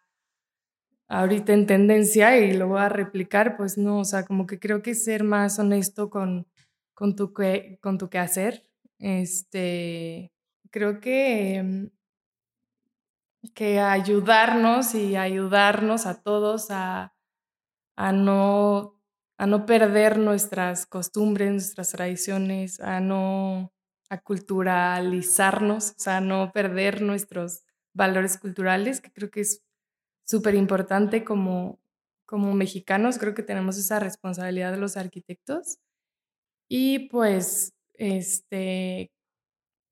ahorita 1.07 1.53
en 1.53 1.67
tendencia 1.67 2.37
y 2.37 2.53
lo 2.53 2.67
voy 2.67 2.79
a 2.79 2.89
replicar, 2.89 3.57
pues 3.57 3.77
no, 3.77 3.99
o 3.99 4.05
sea, 4.05 4.25
como 4.25 4.47
que 4.47 4.59
creo 4.59 4.81
que 4.81 4.95
ser 4.95 5.23
más 5.23 5.59
honesto 5.59 6.09
con, 6.09 6.47
con, 6.93 7.15
tu, 7.15 7.33
que, 7.33 7.79
con 7.81 7.97
tu 7.97 8.09
quehacer, 8.09 8.70
este, 9.01 10.31
creo 10.71 11.01
que, 11.01 11.61
mm, 11.63 11.87
que 13.55 13.79
ayudarnos 13.79 14.93
y 14.95 15.15
ayudarnos 15.15 16.05
a 16.05 16.21
todos 16.21 16.67
a, 16.69 17.13
a 17.97 18.11
no 18.13 18.95
a 19.37 19.47
no 19.47 19.65
perder 19.65 20.19
nuestras 20.19 20.85
costumbres, 20.85 21.51
nuestras 21.51 21.91
tradiciones, 21.91 22.79
a 22.81 22.99
no 23.01 23.73
culturalizarnos, 24.23 25.91
o 25.91 25.95
sea, 25.97 26.17
a 26.17 26.21
no 26.21 26.51
perder 26.53 27.01
nuestros 27.01 27.63
valores 27.93 28.37
culturales, 28.37 29.01
que 29.01 29.11
creo 29.11 29.31
que 29.31 29.41
es 29.41 29.63
súper 30.25 30.55
importante 30.55 31.23
como, 31.25 31.79
como 32.25 32.53
mexicanos, 32.53 33.17
creo 33.19 33.33
que 33.35 33.43
tenemos 33.43 33.77
esa 33.77 33.99
responsabilidad 33.99 34.71
de 34.71 34.79
los 34.79 34.97
arquitectos. 34.97 35.79
Y 36.69 37.09
pues, 37.09 37.73
este, 38.01 39.11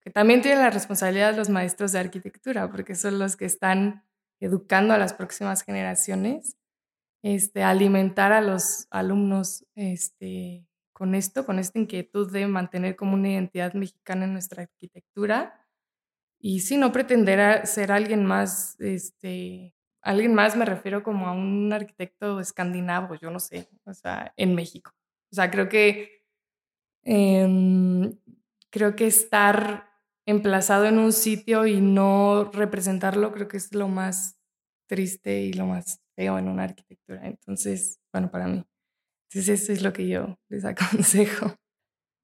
que 0.01 0.10
también 0.12 0.41
tienen 0.41 0.62
la 0.62 0.72
responsabilidad 0.72 1.36
los 1.36 1.49
maestros 1.49 1.91
de 1.91 1.99
arquitectura, 1.99 2.72
porque 2.72 2.95
son 2.95 3.20
los 3.20 3.38
que 3.38 3.45
están 3.45 4.05
educando 4.39 4.93
a 4.93 4.97
las 4.97 5.14
próximas 5.14 5.64
generaciones 5.64 6.57
este, 7.24 7.64
alimentar 7.64 8.32
a 8.32 8.41
los 8.41 8.88
alumnos 8.89 9.66
este, 9.76 10.66
con 10.93 11.16
esto, 11.16 11.45
con 11.45 11.60
esta 11.60 11.80
inquietud 11.80 12.32
de 12.32 12.47
mantener 12.47 12.95
como 12.95 13.14
una 13.16 13.30
identidad 13.30 13.74
mexicana 13.74 14.26
en 14.26 14.34
nuestra 14.34 14.64
arquitectura. 14.64 15.66
Y 16.39 16.62
sí, 16.62 16.78
no 16.78 16.91
pretender 16.91 17.68
ser 17.68 17.91
alguien 17.91 18.26
más, 18.26 18.80
este, 18.80 19.76
alguien 20.01 20.34
más 20.34 20.55
me 20.55 20.66
refiero 20.66 21.03
como 21.03 21.28
a 21.28 21.34
un 21.34 21.72
arquitecto 21.74 22.39
escandinavo, 22.39 23.16
yo 23.16 23.30
no 23.32 23.39
sé, 23.39 23.70
o 23.86 23.93
sea, 23.93 24.34
en 24.38 24.55
México. 24.55 24.91
O 25.32 25.36
sea, 25.36 25.51
creo 25.51 25.70
que, 25.70 26.18
em, 27.04 28.18
creo 28.70 28.95
que 28.95 29.08
estar 29.08 29.89
emplazado 30.26 30.86
en 30.86 31.00
un 31.00 31.12
sitio 31.12 31.66
y 31.66 31.82
no 31.82 32.52
representarlo, 32.54 33.32
creo 33.32 33.47
que 33.47 33.58
es 33.58 33.74
lo 33.74 33.88
más 33.88 34.39
triste 34.88 35.41
y 35.41 35.54
lo 35.54 35.66
más 35.66 36.02
feo 36.16 36.38
en 36.38 36.47
una 36.47 36.64
arquitectura. 36.66 37.26
Entonces, 37.26 38.00
bueno, 38.12 38.30
para 38.30 38.47
mí. 38.47 38.64
Entonces, 39.32 39.62
eso 39.62 39.74
es 39.74 39.82
lo 39.82 39.93
que 39.93 40.08
yo 40.08 40.38
les 40.50 40.66
aconsejo. 40.66 41.56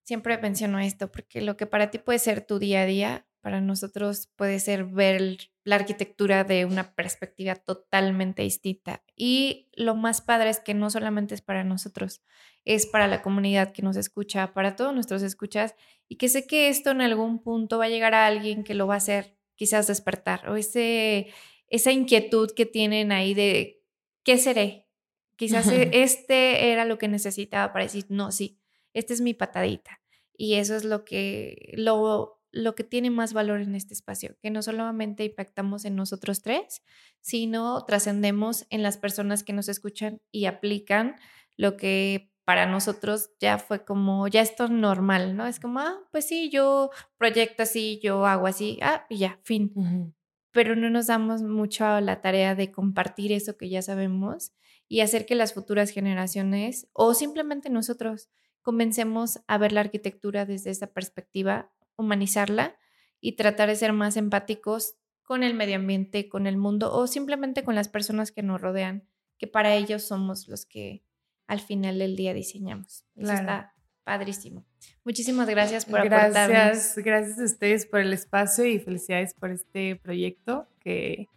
Siempre 0.06 0.38
menciono 0.38 0.80
esto 0.80 1.12
porque 1.12 1.42
lo 1.42 1.58
que 1.58 1.66
para 1.66 1.90
ti 1.90 1.98
puede 1.98 2.20
ser 2.20 2.46
tu 2.46 2.60
día 2.60 2.82
a 2.82 2.86
día, 2.86 3.28
para 3.42 3.62
nosotros 3.62 4.32
puede 4.36 4.60
ser 4.60 4.86
ver 4.86 5.38
la 5.64 5.76
arquitectura 5.76 6.44
de 6.44 6.66
una 6.66 6.94
perspectiva 6.94 7.56
totalmente 7.56 8.44
distinta. 8.44 9.04
Y 9.16 9.70
lo 9.74 9.96
más 9.96 10.22
padre 10.22 10.50
es 10.50 10.60
que 10.60 10.74
no 10.74 10.90
solamente 10.90 11.34
es 11.34 11.42
para 11.42 11.64
nosotros, 11.64 12.22
es 12.66 12.88
para 12.88 13.08
la 13.08 13.22
comunidad 13.22 13.72
que 13.72 13.84
nos 13.84 13.96
escucha, 13.96 14.54
para 14.54 14.76
todos 14.76 14.94
nuestros 14.94 15.22
escuchas, 15.22 15.76
y 16.08 16.18
que 16.18 16.30
sé 16.30 16.48
que 16.48 16.68
esto 16.68 16.92
en 16.92 17.02
algún 17.02 17.42
punto 17.42 17.78
va 17.78 17.86
a 17.86 17.90
llegar 17.90 18.14
a 18.14 18.26
alguien 18.26 18.64
que 18.64 18.74
lo 18.74 18.88
va 18.88 18.96
a 18.96 18.98
hacer 18.98 19.38
quizás 19.56 19.88
despertar, 19.88 20.50
o 20.50 20.56
ese, 20.56 21.28
esa 21.68 21.92
inquietud 21.92 22.52
que 22.56 22.66
tienen 22.66 23.12
ahí 23.12 23.34
de, 23.34 23.84
¿qué 24.24 24.38
seré? 24.38 24.88
Quizás 25.36 25.68
este 25.72 26.72
era 26.72 26.86
lo 26.86 26.98
que 26.98 27.08
necesitaba 27.08 27.72
para 27.72 27.86
decir, 27.86 28.06
no, 28.10 28.32
sí, 28.32 28.60
esta 28.94 29.14
es 29.14 29.22
mi 29.22 29.34
patadita. 29.34 30.02
Y 30.38 30.56
eso 30.56 30.76
es 30.76 30.84
lo 30.84 31.06
que, 31.06 31.74
lo, 31.78 32.42
lo 32.52 32.76
que 32.76 32.84
tiene 32.84 33.10
más 33.10 33.34
valor 33.34 33.62
en 33.62 33.76
este 33.76 33.94
espacio, 33.94 34.38
que 34.42 34.50
no 34.50 34.62
solamente 34.62 35.24
impactamos 35.24 35.86
en 35.86 35.96
nosotros 35.96 36.42
tres, 36.42 36.82
sino 37.22 37.86
trascendemos 37.86 38.66
en 38.70 38.84
las 38.84 38.98
personas 38.98 39.44
que 39.44 39.54
nos 39.54 39.70
escuchan 39.70 40.22
y 40.32 40.46
aplican 40.46 41.16
lo 41.58 41.78
que 41.78 42.35
para 42.46 42.68
nosotros 42.68 43.32
ya 43.40 43.58
fue 43.58 43.84
como, 43.84 44.28
ya 44.28 44.42
esto 44.42 44.68
normal, 44.68 45.36
¿no? 45.36 45.48
Es 45.48 45.60
como, 45.60 45.80
ah, 45.80 45.98
pues 46.12 46.28
sí, 46.28 46.50
yo 46.52 46.92
proyecto 47.18 47.64
así, 47.64 48.00
yo 48.04 48.26
hago 48.26 48.46
así, 48.46 48.80
ah, 48.84 49.06
y 49.10 49.18
ya, 49.18 49.40
fin. 49.44 50.14
Pero 50.52 50.76
no 50.76 50.90
nos 50.90 51.08
damos 51.08 51.42
mucho 51.42 51.86
a 51.86 52.00
la 52.02 52.22
tarea 52.22 52.56
de 52.56 52.72
compartir 52.72 53.32
eso 53.32 53.58
que 53.58 53.68
ya 53.68 53.82
sabemos 53.82 54.54
y 54.88 55.02
hacer 55.02 55.26
que 55.26 55.34
las 55.34 55.54
futuras 55.54 55.90
generaciones 55.90 56.88
o 56.94 57.16
simplemente 57.16 57.72
nosotros 57.72 58.30
comencemos 58.62 59.42
a 59.48 59.58
ver 59.58 59.72
la 59.72 59.82
arquitectura 59.82 60.46
desde 60.46 60.70
esa 60.70 60.88
perspectiva, 60.88 61.72
humanizarla 61.98 62.78
y 63.20 63.34
tratar 63.34 63.70
de 63.70 63.76
ser 63.76 63.92
más 63.92 64.18
empáticos 64.18 64.96
con 65.24 65.42
el 65.42 65.56
medio 65.56 65.78
ambiente, 65.78 66.30
con 66.30 66.46
el 66.46 66.58
mundo 66.58 66.94
o 66.94 67.08
simplemente 67.08 67.64
con 67.64 67.74
las 67.74 67.90
personas 67.90 68.32
que 68.32 68.44
nos 68.44 68.62
rodean, 68.62 69.08
que 69.40 69.48
para 69.48 69.76
ellos 69.76 70.04
somos 70.04 70.48
los 70.48 70.68
que 70.68 71.04
al 71.48 71.60
final 71.60 72.00
del 72.00 72.16
día 72.16 72.34
diseñamos. 72.34 73.06
Eso 73.16 73.34
está 73.34 73.74
padrísimo. 74.04 74.64
Muchísimas 75.04 75.50
gracias 75.50 75.86
por 75.86 76.04
gracias, 76.04 76.96
Gracias 76.98 77.40
a 77.40 77.44
ustedes 77.44 77.86
por 77.86 78.00
el 78.00 78.14
espacio 78.14 78.66
y 78.66 78.80
felicidades 78.80 79.34
por 79.34 79.52
este 79.52 79.96
proyecto 79.98 80.68
que 80.80 81.28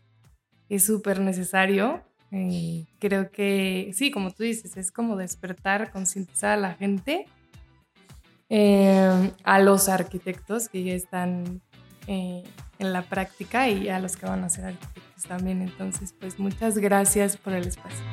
es 0.68 0.84
súper 0.84 1.20
necesario. 1.20 2.04
Eh, 2.30 2.86
creo 2.98 3.30
que 3.30 3.90
sí, 3.94 4.10
como 4.10 4.30
tú 4.30 4.42
dices, 4.42 4.76
es 4.76 4.92
como 4.92 5.16
despertar, 5.16 5.90
concientizar 5.90 6.50
a 6.52 6.60
la 6.60 6.74
gente, 6.74 7.26
eh, 8.50 9.32
a 9.44 9.58
los 9.60 9.88
arquitectos 9.88 10.68
que 10.68 10.84
ya 10.84 10.92
están 10.92 11.62
eh, 12.06 12.44
en 12.78 12.92
la 12.92 13.02
práctica 13.02 13.68
y 13.68 13.88
a 13.88 13.98
los 13.98 14.16
que 14.16 14.26
van 14.26 14.44
a 14.44 14.50
ser 14.50 14.66
arquitectos 14.66 15.24
también. 15.24 15.62
Entonces, 15.62 16.14
pues 16.18 16.38
muchas 16.38 16.76
gracias 16.76 17.38
por 17.38 17.54
el 17.54 17.66
espacio. 17.66 18.04